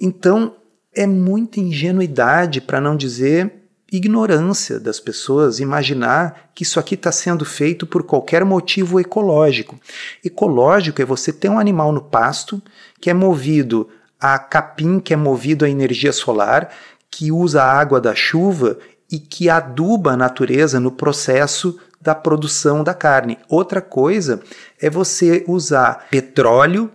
Então, 0.00 0.54
é 0.94 1.06
muita 1.06 1.60
ingenuidade, 1.60 2.62
para 2.62 2.80
não 2.80 2.96
dizer 2.96 3.52
ignorância 3.92 4.80
das 4.80 5.00
pessoas 5.00 5.58
imaginar 5.58 6.50
que 6.54 6.62
isso 6.62 6.80
aqui 6.80 6.94
está 6.94 7.12
sendo 7.12 7.44
feito 7.44 7.86
por 7.86 8.04
qualquer 8.04 8.44
motivo 8.44 9.00
ecológico. 9.00 9.78
Ecológico 10.24 11.02
é 11.02 11.04
você 11.04 11.32
ter 11.32 11.48
um 11.48 11.58
animal 11.58 11.92
no 11.92 12.00
pasto 12.00 12.62
que 13.00 13.10
é 13.10 13.14
movido 13.14 13.88
a 14.20 14.38
capim 14.38 15.00
que 15.00 15.14
é 15.14 15.16
movido 15.16 15.64
a 15.64 15.70
energia 15.70 16.12
solar, 16.12 16.70
que 17.10 17.32
usa 17.32 17.62
a 17.62 17.72
água 17.72 18.00
da 18.00 18.14
chuva 18.14 18.78
e 19.10 19.18
que 19.18 19.48
aduba 19.48 20.12
a 20.12 20.16
natureza 20.16 20.78
no 20.78 20.92
processo 20.92 21.78
da 22.00 22.14
produção 22.14 22.84
da 22.84 22.94
carne. 22.94 23.38
Outra 23.48 23.80
coisa 23.80 24.40
é 24.80 24.88
você 24.88 25.44
usar 25.48 26.06
petróleo 26.10 26.90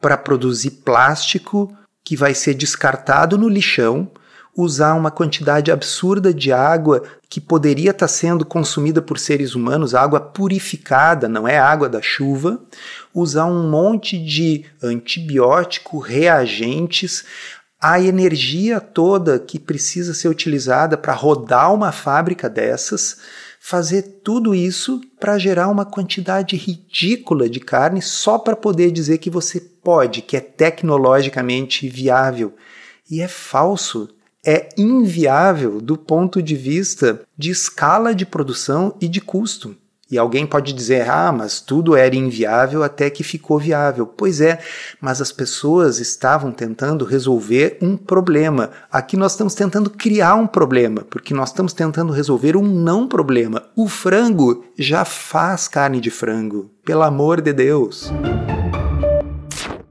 para 0.00 0.16
produzir 0.16 0.70
plástico 0.84 1.72
que 2.04 2.16
vai 2.16 2.34
ser 2.34 2.54
descartado 2.54 3.36
no 3.36 3.48
lixão 3.48 4.10
usar 4.58 4.94
uma 4.94 5.12
quantidade 5.12 5.70
absurda 5.70 6.34
de 6.34 6.50
água 6.50 7.04
que 7.30 7.40
poderia 7.40 7.92
estar 7.92 8.08
sendo 8.08 8.44
consumida 8.44 9.00
por 9.00 9.16
seres 9.16 9.54
humanos, 9.54 9.94
água 9.94 10.18
purificada, 10.20 11.28
não 11.28 11.46
é 11.46 11.56
água 11.56 11.88
da 11.88 12.02
chuva, 12.02 12.60
usar 13.14 13.44
um 13.46 13.70
monte 13.70 14.18
de 14.18 14.64
antibiótico, 14.82 16.00
reagentes, 16.00 17.24
a 17.80 18.00
energia 18.00 18.80
toda 18.80 19.38
que 19.38 19.60
precisa 19.60 20.12
ser 20.12 20.26
utilizada 20.26 20.98
para 20.98 21.12
rodar 21.12 21.72
uma 21.72 21.92
fábrica 21.92 22.50
dessas, 22.50 23.18
fazer 23.60 24.02
tudo 24.24 24.56
isso 24.56 25.00
para 25.20 25.38
gerar 25.38 25.68
uma 25.68 25.84
quantidade 25.84 26.56
ridícula 26.56 27.48
de 27.48 27.60
carne 27.60 28.02
só 28.02 28.36
para 28.36 28.56
poder 28.56 28.90
dizer 28.90 29.18
que 29.18 29.30
você 29.30 29.60
pode, 29.60 30.20
que 30.20 30.36
é 30.36 30.40
tecnologicamente 30.40 31.88
viável. 31.88 32.56
E 33.08 33.20
é 33.20 33.28
falso 33.28 34.08
é 34.48 34.70
inviável 34.78 35.78
do 35.78 35.94
ponto 35.94 36.40
de 36.42 36.56
vista 36.56 37.20
de 37.36 37.50
escala 37.50 38.14
de 38.14 38.24
produção 38.24 38.94
e 38.98 39.06
de 39.06 39.20
custo. 39.20 39.76
E 40.10 40.16
alguém 40.16 40.46
pode 40.46 40.72
dizer, 40.72 41.06
ah, 41.06 41.30
mas 41.30 41.60
tudo 41.60 41.94
era 41.94 42.16
inviável 42.16 42.82
até 42.82 43.10
que 43.10 43.22
ficou 43.22 43.58
viável. 43.58 44.06
Pois 44.06 44.40
é, 44.40 44.58
mas 45.02 45.20
as 45.20 45.30
pessoas 45.30 45.98
estavam 45.98 46.50
tentando 46.50 47.04
resolver 47.04 47.76
um 47.82 47.94
problema. 47.94 48.70
Aqui 48.90 49.18
nós 49.18 49.32
estamos 49.32 49.54
tentando 49.54 49.90
criar 49.90 50.34
um 50.34 50.46
problema, 50.46 51.02
porque 51.10 51.34
nós 51.34 51.50
estamos 51.50 51.74
tentando 51.74 52.10
resolver 52.10 52.56
um 52.56 52.66
não 52.66 53.06
problema. 53.06 53.64
O 53.76 53.86
frango 53.86 54.64
já 54.78 55.04
faz 55.04 55.68
carne 55.68 56.00
de 56.00 56.10
frango, 56.10 56.70
pelo 56.86 57.02
amor 57.02 57.42
de 57.42 57.52
Deus. 57.52 58.10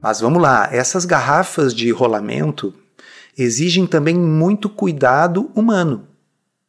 Mas 0.01 0.19
vamos 0.19 0.41
lá, 0.41 0.67
essas 0.71 1.05
garrafas 1.05 1.75
de 1.75 1.91
rolamento 1.91 2.73
exigem 3.37 3.85
também 3.85 4.15
muito 4.15 4.67
cuidado 4.67 5.51
humano, 5.53 6.07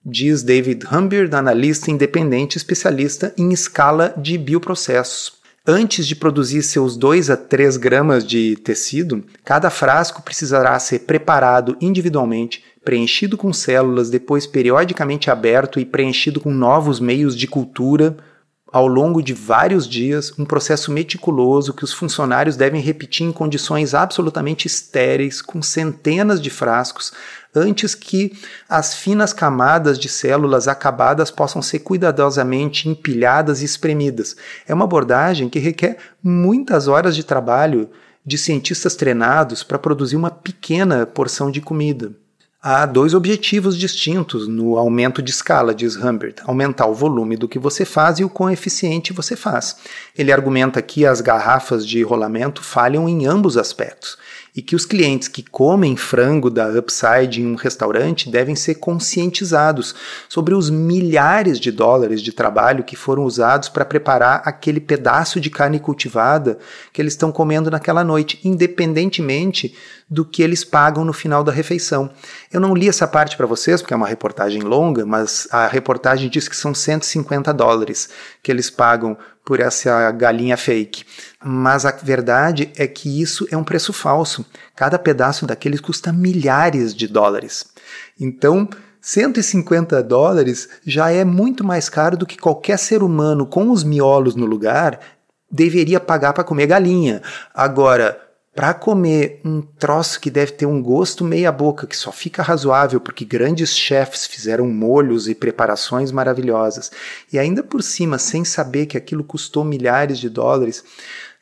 diz 0.05 0.43
David 0.43 0.85
Humbert, 0.93 1.33
analista 1.35 1.91
independente 1.91 2.57
especialista 2.57 3.33
em 3.39 3.53
escala 3.53 4.15
de 4.17 4.37
bioprocessos. 4.37 5.39
Antes 5.67 6.07
de 6.07 6.17
produzir 6.17 6.63
seus 6.63 6.97
2 6.97 7.29
a 7.29 7.37
3 7.37 7.77
gramas 7.77 8.27
de 8.27 8.57
tecido, 8.57 9.23
cada 9.45 9.69
frasco 9.69 10.23
precisará 10.23 10.79
ser 10.79 11.01
preparado 11.01 11.77
individualmente, 11.79 12.65
preenchido 12.83 13.37
com 13.37 13.53
células, 13.53 14.09
depois 14.09 14.47
periodicamente 14.47 15.31
aberto 15.31 15.79
e 15.79 15.85
preenchido 15.85 16.41
com 16.41 16.51
novos 16.51 17.01
meios 17.01 17.37
de 17.37 17.47
cultura, 17.47 18.17
ao 18.71 18.87
longo 18.87 19.23
de 19.23 19.33
vários 19.33 19.89
dias, 19.89 20.33
um 20.39 20.45
processo 20.45 20.93
meticuloso 20.93 21.73
que 21.73 21.85
os 21.85 21.93
funcionários 21.93 22.57
devem 22.57 22.81
repetir 22.81 23.27
em 23.27 23.33
condições 23.33 23.95
absolutamente 23.95 24.67
estéreis, 24.67 25.41
com 25.41 25.63
centenas 25.63 26.41
de 26.41 26.51
frascos, 26.51 27.13
antes 27.55 27.95
que 27.95 28.33
as 28.69 28.95
finas 28.95 29.33
camadas 29.33 29.99
de 29.99 30.09
células 30.09 30.69
acabadas 30.69 31.31
possam 31.31 31.63
ser 31.63 31.81
cuidadosamente 31.81 32.89
empilhadas 32.89 33.63
e 33.63 33.65
espremidas. 33.65 34.37
É 34.67 34.75
uma 34.75 34.85
abordagem 34.85 35.49
que 35.49 35.59
requer 35.59 35.97
muitas 36.23 36.89
horas 36.89 37.17
de 37.17 37.25
trabalho 37.25 37.89
de 38.25 38.37
cientistas 38.37 38.95
treinados 38.95 39.63
para 39.63 39.79
produzir 39.79 40.17
uma 40.17 40.31
pequena 40.31 41.07
porção 41.07 41.51
de 41.51 41.63
comida. 41.63 42.13
Há 42.61 42.87
dois 42.87 43.15
objetivos 43.15 43.79
distintos 43.79 44.49
no 44.49 44.77
aumento 44.77 45.23
de 45.23 45.31
escala, 45.31 45.73
diz 45.73 45.95
Humbert: 45.95 46.41
aumentar 46.45 46.87
o 46.87 46.95
volume 46.95 47.37
do 47.37 47.47
que 47.47 47.57
você 47.57 47.85
faz 47.85 48.19
e 48.19 48.25
o 48.25 48.29
quão 48.29 48.51
eficiente 48.51 49.13
você 49.13 49.37
faz. 49.37 49.77
Ele 50.17 50.33
argumenta 50.33 50.83
que 50.83 51.07
as 51.07 51.21
garrafas 51.21 51.87
de 51.87 52.03
rolamento 52.03 52.61
falham 52.61 53.09
em 53.09 53.27
ambos 53.27 53.57
aspectos 53.57 54.19
e 54.59 54.63
que 54.63 54.75
os 54.75 54.85
clientes 54.85 55.29
que 55.29 55.41
comem 55.41 55.97
frango 55.97 56.51
da 56.51 56.67
Upside 56.67 57.41
em 57.41 57.47
um 57.47 57.55
restaurante 57.55 58.29
devem 58.29 58.57
ser 58.57 58.75
conscientizados 58.75 59.95
sobre 60.29 60.53
os 60.53 60.69
milhares 60.69 61.61
de 61.61 61.71
dólares 61.71 62.21
de 62.21 62.33
trabalho 62.33 62.83
que 62.83 62.97
foram 62.97 63.23
usados 63.23 63.69
para 63.69 63.85
preparar 63.85 64.43
aquele 64.45 64.81
pedaço 64.81 65.41
de 65.41 65.49
carne 65.49 65.79
cultivada 65.79 66.59
que 66.93 67.01
eles 67.01 67.13
estão 67.13 67.31
comendo 67.31 67.71
naquela 67.71 68.03
noite, 68.03 68.41
independentemente 68.43 69.77
do 70.11 70.25
que 70.25 70.43
eles 70.43 70.65
pagam 70.65 71.05
no 71.05 71.13
final 71.13 71.45
da 71.45 71.53
refeição. 71.53 72.11
Eu 72.51 72.59
não 72.61 72.75
li 72.75 72.89
essa 72.89 73.07
parte 73.07 73.37
para 73.37 73.47
vocês, 73.47 73.81
porque 73.81 73.95
é 73.95 73.97
uma 73.97 74.09
reportagem 74.09 74.63
longa, 74.63 75.07
mas 75.07 75.47
a 75.53 75.69
reportagem 75.69 76.29
diz 76.29 76.49
que 76.49 76.57
são 76.57 76.75
150 76.75 77.55
dólares 77.55 78.09
que 78.43 78.51
eles 78.51 78.71
pagam 78.71 79.17
por 79.49 79.61
essa 79.61 80.11
galinha 80.11 80.59
fake. 80.59 81.07
Mas 81.43 81.87
a 81.87 81.91
verdade 81.91 82.71
é 82.77 82.87
que 82.87 83.23
isso 83.23 83.49
é 83.51 83.57
um 83.57 83.65
preço 83.65 83.95
falso. 83.95 84.45
Cada 84.77 84.99
pedaço 84.99 85.47
daqueles 85.47 85.81
custa 85.81 86.13
milhares 86.13 86.95
de 86.95 87.09
dólares. 87.09 87.65
Então, 88.21 88.69
150 89.01 90.03
dólares 90.03 90.69
já 90.85 91.11
é 91.11 91.25
muito 91.25 91.65
mais 91.65 91.89
caro 91.89 92.15
do 92.15 92.27
que 92.27 92.37
qualquer 92.37 92.79
ser 92.79 93.03
humano 93.03 93.47
com 93.47 93.71
os 93.71 93.83
miolos 93.83 94.35
no 94.35 94.45
lugar 94.45 95.01
deveria 95.51 95.99
pagar 95.99 96.35
para 96.35 96.45
comer 96.45 96.67
galinha. 96.67 97.23
Agora, 97.55 98.21
para 98.59 98.75
comer 98.75 99.41
um 99.45 99.63
troço 99.63 100.19
que 100.21 100.29
deve 100.29 100.51
ter 100.51 100.67
um 100.67 100.83
gosto 100.83 101.23
meia 101.23 101.53
boca, 101.53 101.87
que 101.87 101.97
só 101.97 102.11
fica 102.11 102.43
razoável 102.43 102.99
porque 103.01 103.25
grandes 103.25 103.71
chefs 103.71 104.27
fizeram 104.27 104.67
molhos 104.67 105.29
e 105.29 105.35
preparações 105.37 106.11
maravilhosas, 106.11 106.91
e 107.33 107.39
ainda 107.39 107.63
por 107.63 107.85
cima 107.85 108.19
sem 108.19 108.45
saber 108.45 108.87
que 108.87 108.97
aquilo 108.97 109.23
custou 109.23 109.63
milhares 109.63 110.19
de 110.19 110.29
dólares, 110.29 110.83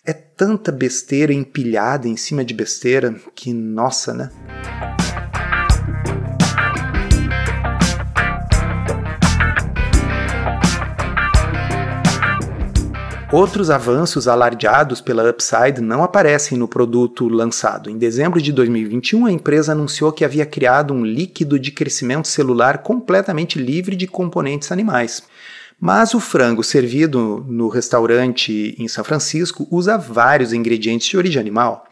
é 0.04 0.12
tanta 0.12 0.70
besteira 0.70 1.32
empilhada 1.32 2.06
em 2.06 2.18
cima 2.18 2.44
de 2.44 2.52
besteira 2.52 3.16
que 3.34 3.50
nossa, 3.50 4.12
né? 4.12 4.30
Outros 13.32 13.70
avanços 13.70 14.28
alardeados 14.28 15.00
pela 15.00 15.28
Upside 15.28 15.80
não 15.80 16.04
aparecem 16.04 16.56
no 16.56 16.68
produto 16.68 17.28
lançado. 17.28 17.90
Em 17.90 17.98
dezembro 17.98 18.40
de 18.40 18.52
2021, 18.52 19.26
a 19.26 19.32
empresa 19.32 19.72
anunciou 19.72 20.12
que 20.12 20.24
havia 20.24 20.46
criado 20.46 20.94
um 20.94 21.04
líquido 21.04 21.58
de 21.58 21.72
crescimento 21.72 22.28
celular 22.28 22.78
completamente 22.78 23.58
livre 23.58 23.96
de 23.96 24.06
componentes 24.06 24.70
animais. 24.70 25.24
Mas 25.78 26.14
o 26.14 26.20
frango 26.20 26.62
servido 26.62 27.44
no 27.48 27.68
restaurante 27.68 28.76
em 28.78 28.86
São 28.86 29.02
Francisco 29.02 29.66
usa 29.72 29.98
vários 29.98 30.52
ingredientes 30.52 31.08
de 31.08 31.16
origem 31.18 31.40
animal. 31.40 31.84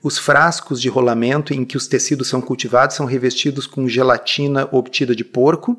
Os 0.00 0.18
frascos 0.18 0.80
de 0.80 0.88
rolamento 0.88 1.52
em 1.52 1.64
que 1.64 1.76
os 1.76 1.88
tecidos 1.88 2.28
são 2.28 2.40
cultivados 2.40 2.94
são 2.94 3.06
revestidos 3.06 3.66
com 3.66 3.88
gelatina 3.88 4.68
obtida 4.70 5.16
de 5.16 5.24
porco, 5.24 5.76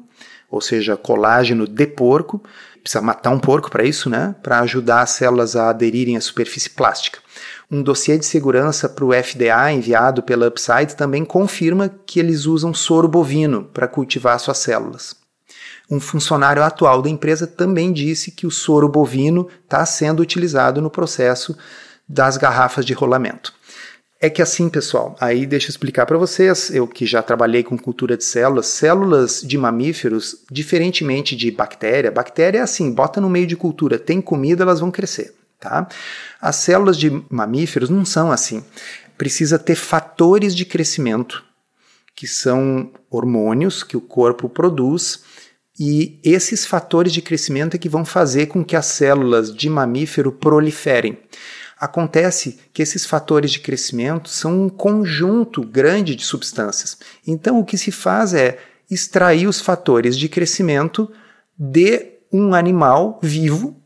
ou 0.49 0.61
seja, 0.61 0.95
colágeno 0.95 1.65
de 1.67 1.87
porco, 1.87 2.41
precisa 2.87 3.01
matar 3.01 3.31
um 3.31 3.39
porco 3.39 3.69
para 3.69 3.83
isso, 3.83 4.09
né? 4.09 4.33
Para 4.41 4.61
ajudar 4.61 5.01
as 5.01 5.11
células 5.11 5.57
a 5.57 5.69
aderirem 5.69 6.15
à 6.15 6.21
superfície 6.21 6.69
plástica. 6.69 7.19
Um 7.69 7.83
dossiê 7.83 8.17
de 8.17 8.25
segurança 8.25 8.87
para 8.87 9.03
o 9.03 9.11
FDA 9.11 9.73
enviado 9.73 10.23
pela 10.23 10.47
Upside 10.47 10.95
também 10.95 11.25
confirma 11.25 11.89
que 12.05 12.17
eles 12.17 12.45
usam 12.45 12.73
soro 12.73 13.07
bovino 13.09 13.65
para 13.65 13.89
cultivar 13.89 14.39
suas 14.39 14.59
células. 14.59 15.15
Um 15.91 15.99
funcionário 15.99 16.63
atual 16.63 17.01
da 17.01 17.09
empresa 17.09 17.45
também 17.45 17.91
disse 17.91 18.31
que 18.31 18.47
o 18.47 18.51
soro 18.51 18.87
bovino 18.87 19.47
está 19.65 19.85
sendo 19.85 20.21
utilizado 20.21 20.81
no 20.81 20.89
processo 20.89 21.57
das 22.07 22.37
garrafas 22.37 22.85
de 22.85 22.93
rolamento. 22.93 23.53
É 24.19 24.31
que 24.31 24.41
assim, 24.41 24.67
pessoal, 24.67 25.15
aí 25.19 25.45
deixa 25.45 25.67
eu 25.67 25.69
explicar 25.69 26.07
para 26.07 26.17
vocês, 26.17 26.71
eu 26.71 26.87
que 26.87 27.05
já 27.05 27.21
trabalhei 27.21 27.61
com 27.61 27.77
cultura 27.77 28.17
de 28.17 28.23
células, 28.23 28.65
células 28.65 29.43
de 29.43 29.57
mamíferos, 29.59 30.43
diferentemente 30.49 31.35
de 31.35 31.51
bactéria, 31.51 32.11
bactéria 32.11 32.59
é 32.59 32.61
assim, 32.61 32.91
bota 32.91 33.21
no 33.21 33.29
meio 33.29 33.45
de 33.45 33.55
cultura, 33.55 33.99
tem 33.99 34.19
comida, 34.19 34.63
elas 34.63 34.79
vão 34.79 34.89
crescer, 34.89 35.35
tá? 35.59 35.87
As 36.41 36.55
células 36.55 36.97
de 36.97 37.11
mamíferos 37.29 37.91
não 37.91 38.03
são 38.03 38.31
assim. 38.31 38.65
Precisa 39.19 39.59
ter 39.59 39.75
fatores 39.75 40.55
de 40.55 40.65
crescimento, 40.65 41.43
que 42.15 42.25
são 42.25 42.91
hormônios 43.11 43.83
que 43.83 43.95
o 43.95 44.01
corpo 44.01 44.49
produz, 44.49 45.21
e 45.79 46.19
esses 46.23 46.65
fatores 46.65 47.13
de 47.13 47.21
crescimento 47.21 47.75
é 47.75 47.77
que 47.77 47.87
vão 47.87 48.03
fazer 48.03 48.47
com 48.47 48.65
que 48.65 48.75
as 48.75 48.87
células 48.87 49.55
de 49.55 49.69
mamífero 49.69 50.31
proliferem. 50.31 51.19
Acontece 51.79 52.59
que 52.73 52.81
esses 52.81 53.05
fatores 53.05 53.51
de 53.51 53.59
crescimento 53.59 54.29
são 54.29 54.65
um 54.65 54.69
conjunto 54.69 55.61
grande 55.61 56.15
de 56.15 56.23
substâncias. 56.23 56.97
Então, 57.25 57.59
o 57.59 57.65
que 57.65 57.77
se 57.77 57.91
faz 57.91 58.33
é 58.33 58.57
extrair 58.89 59.47
os 59.47 59.61
fatores 59.61 60.17
de 60.17 60.27
crescimento 60.27 61.11
de 61.57 62.17
um 62.31 62.53
animal 62.53 63.19
vivo 63.21 63.81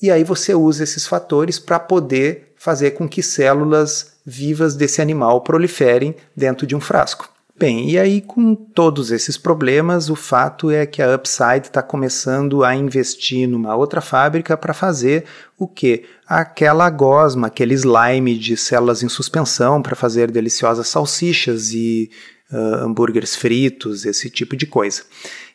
e 0.00 0.10
aí 0.12 0.22
você 0.22 0.54
usa 0.54 0.84
esses 0.84 1.06
fatores 1.06 1.58
para 1.58 1.80
poder 1.80 2.52
fazer 2.56 2.92
com 2.92 3.08
que 3.08 3.22
células 3.22 4.18
vivas 4.24 4.76
desse 4.76 5.02
animal 5.02 5.40
proliferem 5.40 6.14
dentro 6.36 6.66
de 6.66 6.76
um 6.76 6.80
frasco. 6.80 7.28
Bem, 7.58 7.90
e 7.90 7.98
aí 7.98 8.20
com 8.20 8.54
todos 8.54 9.10
esses 9.10 9.36
problemas, 9.36 10.08
o 10.08 10.14
fato 10.14 10.70
é 10.70 10.86
que 10.86 11.02
a 11.02 11.16
Upside 11.16 11.66
está 11.66 11.82
começando 11.82 12.62
a 12.62 12.72
investir 12.72 13.48
numa 13.48 13.74
outra 13.74 14.00
fábrica 14.00 14.56
para 14.56 14.72
fazer 14.72 15.24
o 15.58 15.66
que? 15.66 16.04
Aquela 16.24 16.88
gosma, 16.88 17.48
aquele 17.48 17.74
slime 17.74 18.38
de 18.38 18.56
células 18.56 19.02
em 19.02 19.08
suspensão 19.08 19.82
para 19.82 19.96
fazer 19.96 20.30
deliciosas 20.30 20.86
salsichas 20.86 21.72
e 21.72 22.08
uh, 22.52 22.84
hambúrgueres 22.84 23.34
fritos, 23.34 24.06
esse 24.06 24.30
tipo 24.30 24.56
de 24.56 24.64
coisa. 24.64 25.02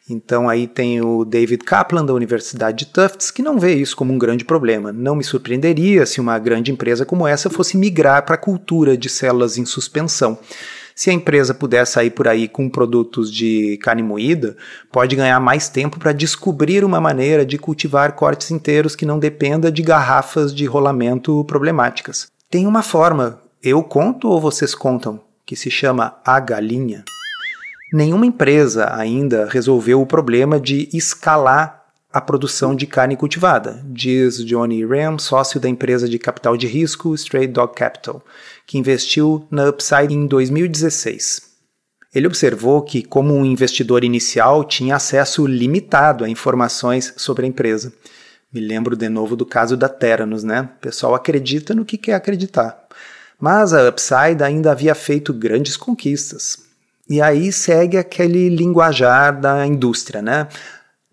Então 0.09 0.49
aí 0.49 0.67
tem 0.67 0.99
o 0.99 1.23
David 1.23 1.63
Kaplan 1.63 2.03
da 2.03 2.13
Universidade 2.13 2.79
de 2.79 2.91
Tufts 2.91 3.31
que 3.31 3.41
não 3.41 3.57
vê 3.57 3.75
isso 3.75 3.95
como 3.95 4.11
um 4.11 4.17
grande 4.17 4.43
problema. 4.43 4.91
Não 4.91 5.15
me 5.15 5.23
surpreenderia 5.23 6.05
se 6.05 6.19
uma 6.19 6.37
grande 6.37 6.69
empresa 6.69 7.05
como 7.05 7.25
essa 7.25 7.49
fosse 7.49 7.77
migrar 7.77 8.25
para 8.25 8.35
a 8.35 8.37
cultura 8.37 8.97
de 8.97 9.07
células 9.07 9.57
em 9.57 9.63
suspensão. 9.63 10.37
Se 10.95 11.09
a 11.09 11.13
empresa 11.13 11.53
puder 11.53 11.85
sair 11.85 12.11
por 12.11 12.27
aí 12.27 12.47
com 12.47 12.69
produtos 12.69 13.31
de 13.31 13.77
carne 13.81 14.03
moída, 14.03 14.55
pode 14.91 15.15
ganhar 15.15 15.39
mais 15.39 15.69
tempo 15.69 15.99
para 15.99 16.13
descobrir 16.13 16.83
uma 16.83 17.01
maneira 17.01 17.45
de 17.45 17.57
cultivar 17.57 18.13
cortes 18.13 18.51
inteiros 18.51 18.95
que 18.95 19.05
não 19.05 19.19
dependa 19.19 19.71
de 19.71 19.81
garrafas 19.81 20.53
de 20.53 20.65
rolamento 20.65 21.43
problemáticas. 21.45 22.27
Tem 22.49 22.67
uma 22.67 22.83
forma, 22.83 23.41
eu 23.61 23.81
conto 23.81 24.27
ou 24.27 24.39
vocês 24.39 24.75
contam, 24.75 25.19
que 25.45 25.55
se 25.55 25.71
chama 25.71 26.15
a 26.23 26.39
galinha. 26.39 27.03
Nenhuma 27.91 28.25
empresa 28.25 28.91
ainda 28.95 29.47
resolveu 29.49 30.01
o 30.01 30.05
problema 30.05 30.59
de 30.59 30.89
escalar 30.93 31.82
a 32.13 32.21
produção 32.21 32.75
de 32.75 32.85
carne 32.85 33.17
cultivada, 33.17 33.83
diz 33.85 34.45
Johnny 34.45 34.85
Ram, 34.85 35.17
sócio 35.17 35.59
da 35.59 35.67
empresa 35.67 36.07
de 36.07 36.19
capital 36.19 36.55
de 36.55 36.67
risco 36.67 37.15
Stray 37.15 37.47
Dog 37.47 37.73
Capital, 37.73 38.23
que 38.67 38.77
investiu 38.77 39.47
na 39.49 39.67
Upside 39.67 40.13
em 40.13 40.27
2016. 40.27 41.41
Ele 42.13 42.27
observou 42.27 42.83
que, 42.83 43.01
como 43.01 43.33
um 43.33 43.43
investidor 43.43 44.03
inicial, 44.03 44.63
tinha 44.63 44.97
acesso 44.97 45.47
limitado 45.47 46.23
a 46.23 46.29
informações 46.29 47.11
sobre 47.17 47.47
a 47.47 47.49
empresa. 47.49 47.91
Me 48.53 48.61
lembro 48.61 48.95
de 48.95 49.09
novo 49.09 49.35
do 49.35 49.47
caso 49.47 49.75
da 49.75 49.89
Teranos, 49.89 50.43
né? 50.43 50.69
O 50.77 50.79
pessoal 50.81 51.15
acredita 51.15 51.73
no 51.73 51.83
que 51.83 51.97
quer 51.97 52.13
acreditar. 52.13 52.85
Mas 53.39 53.73
a 53.73 53.89
Upside 53.89 54.43
ainda 54.43 54.71
havia 54.71 54.93
feito 54.93 55.33
grandes 55.33 55.75
conquistas. 55.75 56.59
E 57.09 57.19
aí 57.19 57.51
segue 57.51 57.97
aquele 57.97 58.49
linguajar 58.49 59.41
da 59.41 59.65
indústria, 59.65 60.21
né? 60.21 60.47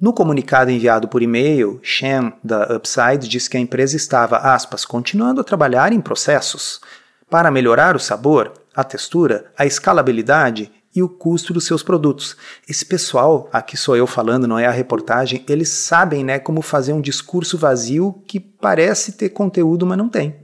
No 0.00 0.14
comunicado 0.14 0.70
enviado 0.70 1.06
por 1.08 1.20
e-mail, 1.20 1.78
Shen, 1.82 2.32
da 2.42 2.74
Upside, 2.74 3.28
disse 3.28 3.50
que 3.50 3.58
a 3.58 3.60
empresa 3.60 3.96
estava, 3.96 4.38
aspas, 4.38 4.86
continuando 4.86 5.42
a 5.42 5.44
trabalhar 5.44 5.92
em 5.92 6.00
processos 6.00 6.80
para 7.28 7.50
melhorar 7.50 7.94
o 7.94 8.00
sabor, 8.00 8.50
a 8.74 8.82
textura, 8.82 9.52
a 9.58 9.66
escalabilidade 9.66 10.72
e 10.96 11.02
o 11.02 11.08
custo 11.08 11.52
dos 11.52 11.66
seus 11.66 11.82
produtos. 11.82 12.34
Esse 12.66 12.86
pessoal, 12.86 13.46
aqui 13.52 13.76
sou 13.76 13.94
eu 13.94 14.06
falando, 14.06 14.48
não 14.48 14.58
é 14.58 14.64
a 14.64 14.70
reportagem, 14.70 15.44
eles 15.46 15.68
sabem 15.68 16.24
né, 16.24 16.38
como 16.38 16.62
fazer 16.62 16.94
um 16.94 17.00
discurso 17.02 17.58
vazio 17.58 18.22
que 18.26 18.40
parece 18.40 19.12
ter 19.12 19.28
conteúdo, 19.28 19.84
mas 19.84 19.98
não 19.98 20.08
tem. 20.08 20.34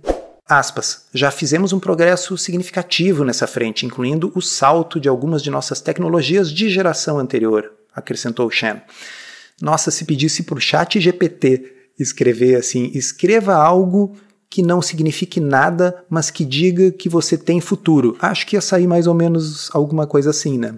Aspas, 0.46 1.06
já 1.14 1.30
fizemos 1.30 1.72
um 1.72 1.80
progresso 1.80 2.36
significativo 2.36 3.24
nessa 3.24 3.46
frente, 3.46 3.86
incluindo 3.86 4.30
o 4.34 4.42
salto 4.42 5.00
de 5.00 5.08
algumas 5.08 5.42
de 5.42 5.50
nossas 5.50 5.80
tecnologias 5.80 6.52
de 6.52 6.68
geração 6.68 7.18
anterior, 7.18 7.72
acrescentou 7.94 8.50
Shen. 8.50 8.82
Nossa, 9.60 9.90
se 9.90 10.04
pedisse 10.04 10.42
para 10.42 10.56
o 10.56 10.60
chat 10.60 11.00
GPT 11.00 11.72
escrever 11.98 12.56
assim, 12.56 12.90
escreva 12.94 13.54
algo 13.54 14.14
que 14.48 14.62
não 14.62 14.80
signifique 14.80 15.40
nada, 15.40 16.04
mas 16.08 16.30
que 16.30 16.44
diga 16.44 16.90
que 16.90 17.08
você 17.08 17.36
tem 17.36 17.60
futuro. 17.60 18.16
Acho 18.20 18.46
que 18.46 18.56
ia 18.56 18.60
sair 18.60 18.86
mais 18.86 19.06
ou 19.06 19.14
menos 19.14 19.70
alguma 19.72 20.06
coisa 20.06 20.30
assim, 20.30 20.58
né? 20.58 20.74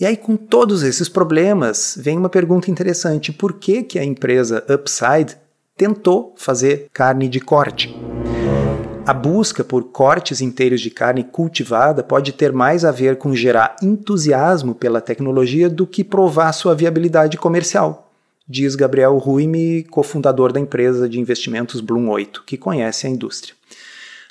E 0.00 0.06
aí, 0.06 0.16
com 0.16 0.36
todos 0.36 0.82
esses 0.82 1.08
problemas, 1.08 1.98
vem 2.00 2.16
uma 2.16 2.28
pergunta 2.28 2.70
interessante: 2.70 3.32
por 3.32 3.54
que, 3.54 3.82
que 3.82 3.98
a 3.98 4.04
empresa 4.04 4.64
Upside 4.68 5.36
tentou 5.76 6.34
fazer 6.36 6.88
carne 6.92 7.28
de 7.28 7.40
corte? 7.40 7.94
A 9.08 9.14
busca 9.14 9.64
por 9.64 9.84
cortes 9.84 10.42
inteiros 10.42 10.82
de 10.82 10.90
carne 10.90 11.24
cultivada 11.24 12.02
pode 12.02 12.30
ter 12.30 12.52
mais 12.52 12.84
a 12.84 12.90
ver 12.90 13.16
com 13.16 13.34
gerar 13.34 13.74
entusiasmo 13.82 14.74
pela 14.74 15.00
tecnologia 15.00 15.70
do 15.70 15.86
que 15.86 16.04
provar 16.04 16.52
sua 16.52 16.74
viabilidade 16.74 17.38
comercial, 17.38 18.12
diz 18.46 18.74
Gabriel 18.74 19.16
Ruime, 19.16 19.82
cofundador 19.84 20.52
da 20.52 20.60
empresa 20.60 21.08
de 21.08 21.18
investimentos 21.18 21.80
Bloom 21.80 22.10
8, 22.10 22.42
que 22.44 22.58
conhece 22.58 23.06
a 23.06 23.08
indústria. 23.10 23.54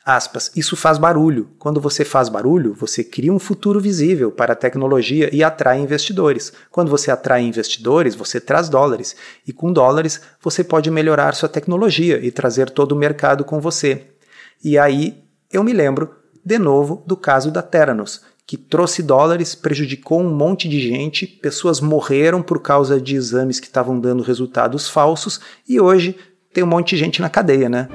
Aspas, 0.05 0.51
isso 0.55 0.75
faz 0.75 0.99
barulho. 0.99 1.49
Quando 1.57 1.81
você 1.81 2.05
faz 2.05 2.29
barulho, 2.29 2.75
você 2.75 3.03
cria 3.03 3.33
um 3.33 3.39
futuro 3.39 3.79
visível 3.79 4.31
para 4.31 4.53
a 4.53 4.55
tecnologia 4.55 5.27
e 5.33 5.43
atrai 5.43 5.79
investidores. 5.79 6.53
Quando 6.69 6.91
você 6.91 7.09
atrai 7.09 7.41
investidores, 7.41 8.13
você 8.13 8.39
traz 8.39 8.69
dólares. 8.69 9.15
E 9.47 9.51
com 9.51 9.73
dólares, 9.73 10.21
você 10.39 10.63
pode 10.63 10.91
melhorar 10.91 11.33
sua 11.33 11.49
tecnologia 11.49 12.23
e 12.23 12.29
trazer 12.29 12.69
todo 12.69 12.91
o 12.91 12.95
mercado 12.95 13.43
com 13.43 13.59
você. 13.59 14.05
E 14.63 14.77
aí 14.77 15.23
eu 15.51 15.63
me 15.63 15.73
lembro, 15.73 16.13
de 16.43 16.57
novo, 16.57 17.03
do 17.05 17.15
caso 17.15 17.51
da 17.51 17.61
Theranos, 17.61 18.21
que 18.45 18.55
trouxe 18.55 19.03
dólares, 19.03 19.53
prejudicou 19.53 20.21
um 20.21 20.33
monte 20.33 20.69
de 20.69 20.79
gente, 20.79 21.27
pessoas 21.27 21.81
morreram 21.81 22.41
por 22.41 22.61
causa 22.61 22.99
de 22.99 23.15
exames 23.15 23.59
que 23.59 23.67
estavam 23.67 23.99
dando 23.99 24.23
resultados 24.23 24.87
falsos 24.87 25.39
e 25.67 25.79
hoje 25.79 26.15
tem 26.53 26.63
um 26.63 26.67
monte 26.67 26.91
de 26.91 26.97
gente 26.97 27.21
na 27.21 27.29
cadeia, 27.29 27.67
né? 27.67 27.89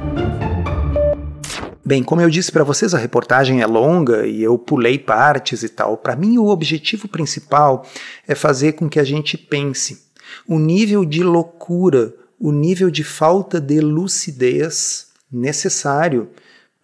Bem, 1.85 2.03
como 2.03 2.21
eu 2.21 2.31
disse 2.31 2.53
para 2.53 2.63
vocês, 2.63 2.95
a 2.95 2.99
reportagem 2.99 3.61
é 3.61 3.67
longa 3.67 4.27
e 4.27 4.43
eu 4.43 4.57
pulei 4.57 4.99
partes 4.99 5.63
e 5.63 5.69
tal. 5.69 5.97
Para 5.97 6.15
mim, 6.15 6.39
o 6.39 6.47
objetivo 6.47 7.09
principal 7.09 7.85
é 8.29 8.35
fazer 8.35 8.73
com 8.73 8.89
que 8.89 9.01
a 9.01 9.05
gente 9.05 9.37
pense 9.37 10.07
o 10.47 10.59
nível 10.59 11.05
de 11.05 11.23
loucura, 11.25 12.15
o 12.39 12.53
nível 12.53 12.91
de 12.91 13.03
falta 13.03 13.61
de 13.61 13.81
lucidez 13.81 15.09
necessário 15.31 16.29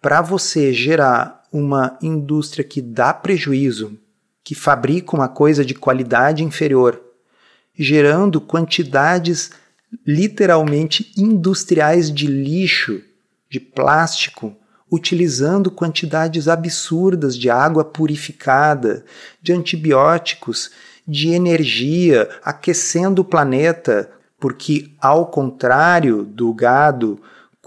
para 0.01 0.21
você 0.21 0.71
gerar 0.73 1.43
uma 1.51 1.97
indústria 2.01 2.63
que 2.63 2.81
dá 2.81 3.13
prejuízo, 3.13 3.97
que 4.43 4.55
fabrica 4.55 5.15
uma 5.15 5.27
coisa 5.27 5.65
de 5.65 5.73
qualidade 5.73 6.43
inferior, 6.43 7.01
gerando 7.75 8.39
quantidades 8.39 9.51
literalmente 10.05 11.11
industriais 11.17 12.11
de 12.11 12.27
lixo, 12.27 13.01
de 13.49 13.59
plástico, 13.59 14.55
utilizando 14.91 15.69
quantidades 15.69 16.47
absurdas 16.47 17.37
de 17.37 17.49
água 17.49 17.83
purificada, 17.83 19.05
de 19.41 19.53
antibióticos, 19.53 20.71
de 21.07 21.29
energia, 21.29 22.29
aquecendo 22.43 23.21
o 23.21 23.25
planeta, 23.25 24.09
porque, 24.39 24.91
ao 24.99 25.27
contrário 25.27 26.23
do 26.23 26.53
gado, 26.53 27.19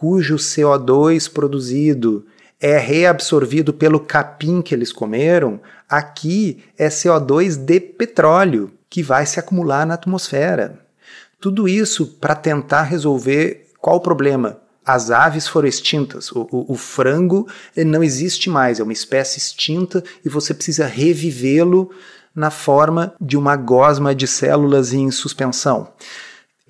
cujo 0.02 0.34
CO2 0.34 1.30
produzido 1.32 2.26
é 2.60 2.76
reabsorvido 2.76 3.72
pelo 3.72 4.00
capim 4.00 4.60
que 4.60 4.74
eles 4.74 4.92
comeram, 4.92 5.60
aqui 5.88 6.60
é 6.76 6.88
CO2 6.88 7.54
de 7.54 7.78
petróleo 7.78 8.72
que 8.90 9.00
vai 9.00 9.24
se 9.24 9.38
acumular 9.38 9.86
na 9.86 9.94
atmosfera. 9.94 10.80
Tudo 11.40 11.68
isso 11.68 12.04
para 12.20 12.34
tentar 12.34 12.82
resolver 12.82 13.68
qual 13.78 13.98
o 13.98 14.00
problema? 14.00 14.58
As 14.84 15.12
aves 15.12 15.46
foram 15.46 15.68
extintas, 15.68 16.32
o, 16.32 16.48
o, 16.50 16.72
o 16.72 16.74
frango 16.74 17.46
não 17.76 18.02
existe 18.02 18.50
mais, 18.50 18.80
é 18.80 18.82
uma 18.82 18.92
espécie 18.92 19.38
extinta 19.38 20.02
e 20.24 20.28
você 20.28 20.52
precisa 20.52 20.84
revivê-lo 20.84 21.92
na 22.34 22.50
forma 22.50 23.14
de 23.20 23.36
uma 23.36 23.54
gosma 23.54 24.12
de 24.16 24.26
células 24.26 24.92
em 24.92 25.08
suspensão. 25.12 25.92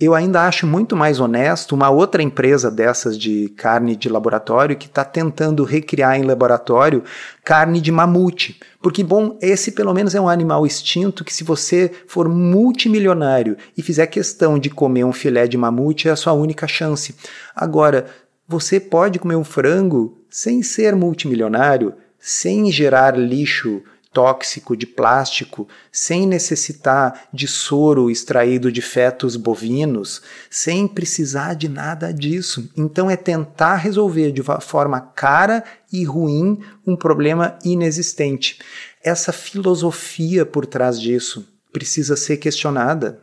Eu 0.01 0.15
ainda 0.15 0.47
acho 0.47 0.67
muito 0.67 0.97
mais 0.97 1.21
honesto 1.21 1.75
uma 1.75 1.91
outra 1.91 2.23
empresa 2.23 2.71
dessas 2.71 3.17
de 3.17 3.51
carne 3.51 3.95
de 3.95 4.09
laboratório 4.09 4.77
que 4.77 4.87
está 4.87 5.05
tentando 5.05 5.65
recriar 5.65 6.19
em 6.19 6.25
laboratório 6.25 7.05
carne 7.45 7.81
de 7.81 7.93
mamute. 7.93 8.59
Porque, 8.81 9.05
bom, 9.05 9.39
esse 9.41 9.71
pelo 9.73 9.93
menos 9.93 10.15
é 10.15 10.21
um 10.21 10.29
animal 10.29 10.67
extinto 10.67 11.25
que, 11.25 11.33
se 11.33 11.45
você 11.45 11.91
for 12.09 12.29
multimilionário 12.29 13.57
e 13.77 13.83
fizer 13.83 14.07
questão 14.07 14.59
de 14.59 14.71
comer 14.71 15.05
um 15.05 15.13
filé 15.13 15.47
de 15.47 15.59
mamute, 15.59 16.09
é 16.09 16.11
a 16.11 16.17
sua 16.17 16.33
única 16.33 16.67
chance. 16.67 17.15
Agora, 17.55 18.07
você 18.49 18.81
pode 18.81 19.19
comer 19.19 19.37
um 19.37 19.45
frango 19.45 20.19
sem 20.29 20.63
ser 20.63 20.97
multimilionário, 20.97 21.95
sem 22.19 22.73
gerar 22.73 23.17
lixo 23.17 23.83
tóxico 24.13 24.77
de 24.77 24.87
plástico, 24.87 25.67
sem 25.91 26.27
necessitar 26.27 27.29
de 27.33 27.49
soro 27.49 28.11
extraído 28.11 28.71
de 28.71 28.83
fetos 28.83 29.37
bovinos, 29.37 30.23
sem 30.51 30.87
precisar 30.87 31.55
de 31.55 31.69
nada 31.69 32.13
disso. 32.13 32.71
Então 32.77 33.11
é 33.11 33.17
tentar 33.17 33.77
resolver 33.77 34.33
de 34.33 34.43
forma 34.61 35.01
cara 35.01 35.65
e 35.93 36.05
ruim 36.05 36.61
um 36.87 36.95
problema 36.95 37.59
inexistente. 37.65 38.59
Essa 39.03 39.33
filosofia 39.33 40.45
por 40.45 40.67
trás 40.67 41.01
disso 41.01 41.49
precisa 41.73 42.17
ser 42.17 42.37
questionada. 42.37 43.21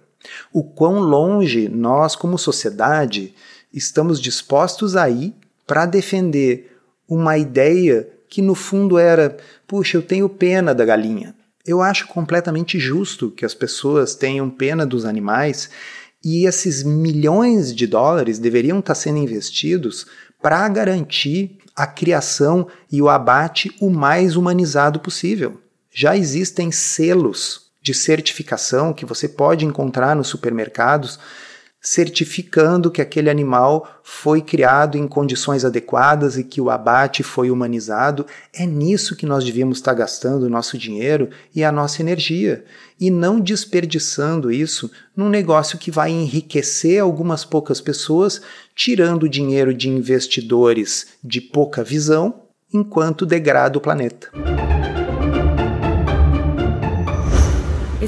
O 0.52 0.64
quão 0.64 1.00
longe 1.00 1.70
nós, 1.70 2.16
como 2.16 2.38
sociedade, 2.38 3.34
estamos 3.72 4.20
dispostos 4.20 4.96
a 4.96 5.10
ir 5.10 5.34
para 5.66 5.86
defender 5.86 6.76
uma 7.08 7.38
ideia 7.38 8.10
que 8.30 8.42
no 8.42 8.56
fundo 8.56 8.98
era: 8.98 9.38
puxa, 9.68 9.98
eu 9.98 10.02
tenho 10.02 10.30
pena 10.30 10.74
da 10.74 10.86
galinha. 10.86 11.36
Eu 11.66 11.82
acho 11.82 12.08
completamente 12.08 12.80
justo 12.80 13.32
que 13.32 13.46
as 13.46 13.54
pessoas 13.54 14.16
tenham 14.16 14.50
pena 14.50 14.86
dos 14.86 15.06
animais 15.06 15.70
e 16.24 16.46
esses 16.46 16.84
milhões 16.84 17.74
de 17.76 17.88
dólares 17.88 18.40
deveriam 18.40 18.80
estar 18.80 18.96
sendo 18.96 19.20
investidos 19.20 20.08
para 20.42 20.68
garantir 20.70 21.58
a 21.76 21.88
criação 21.88 22.68
e 22.92 23.02
o 23.02 23.10
abate 23.10 23.72
o 23.80 23.90
mais 23.90 24.36
humanizado 24.36 25.00
possível. 25.00 25.62
Já 25.92 26.16
existem 26.16 26.72
selos 26.72 27.70
de 27.82 27.94
certificação 27.94 28.94
que 28.94 29.06
você 29.06 29.28
pode 29.28 29.66
encontrar 29.66 30.16
nos 30.16 30.28
supermercados 30.28 31.20
certificando 31.82 32.92
que 32.92 33.02
aquele 33.02 33.30
animal 33.30 34.02
foi 34.04 34.42
criado 34.42 34.98
em 34.98 35.08
condições 35.08 35.64
adequadas 35.64 36.38
e 36.38 36.44
que 36.44 36.60
o 36.60 36.70
abate 36.70 37.24
foi 37.24 37.50
humanizado. 37.50 38.26
É 38.54 38.66
nisso 38.66 39.16
que 39.16 39.26
nós 39.26 39.46
devíamos 39.46 39.78
estar 39.78 39.94
gastando 39.94 40.44
o 40.44 40.50
nosso 40.50 40.78
dinheiro 40.78 41.30
e 41.56 41.64
a 41.64 41.72
nossa 41.72 42.02
energia, 42.02 42.66
e 43.00 43.10
não 43.10 43.40
desperdiçando 43.40 44.52
isso 44.52 44.92
num 45.16 45.30
negócio 45.30 45.78
que 45.78 45.90
vai 45.90 46.12
enriquecer 46.12 47.02
algumas 47.02 47.46
poucas 47.46 47.80
pessoas, 47.80 48.42
tirando 48.76 49.24
o 49.24 49.30
dinheiro 49.30 49.74
de 49.74 49.90
investidores 49.90 51.08
de 51.24 51.40
pouca 51.40 51.84
visão, 51.84 52.44
enquanto 52.74 53.26
degrada 53.26 53.78
o 53.78 53.82
planeta. 53.82 54.30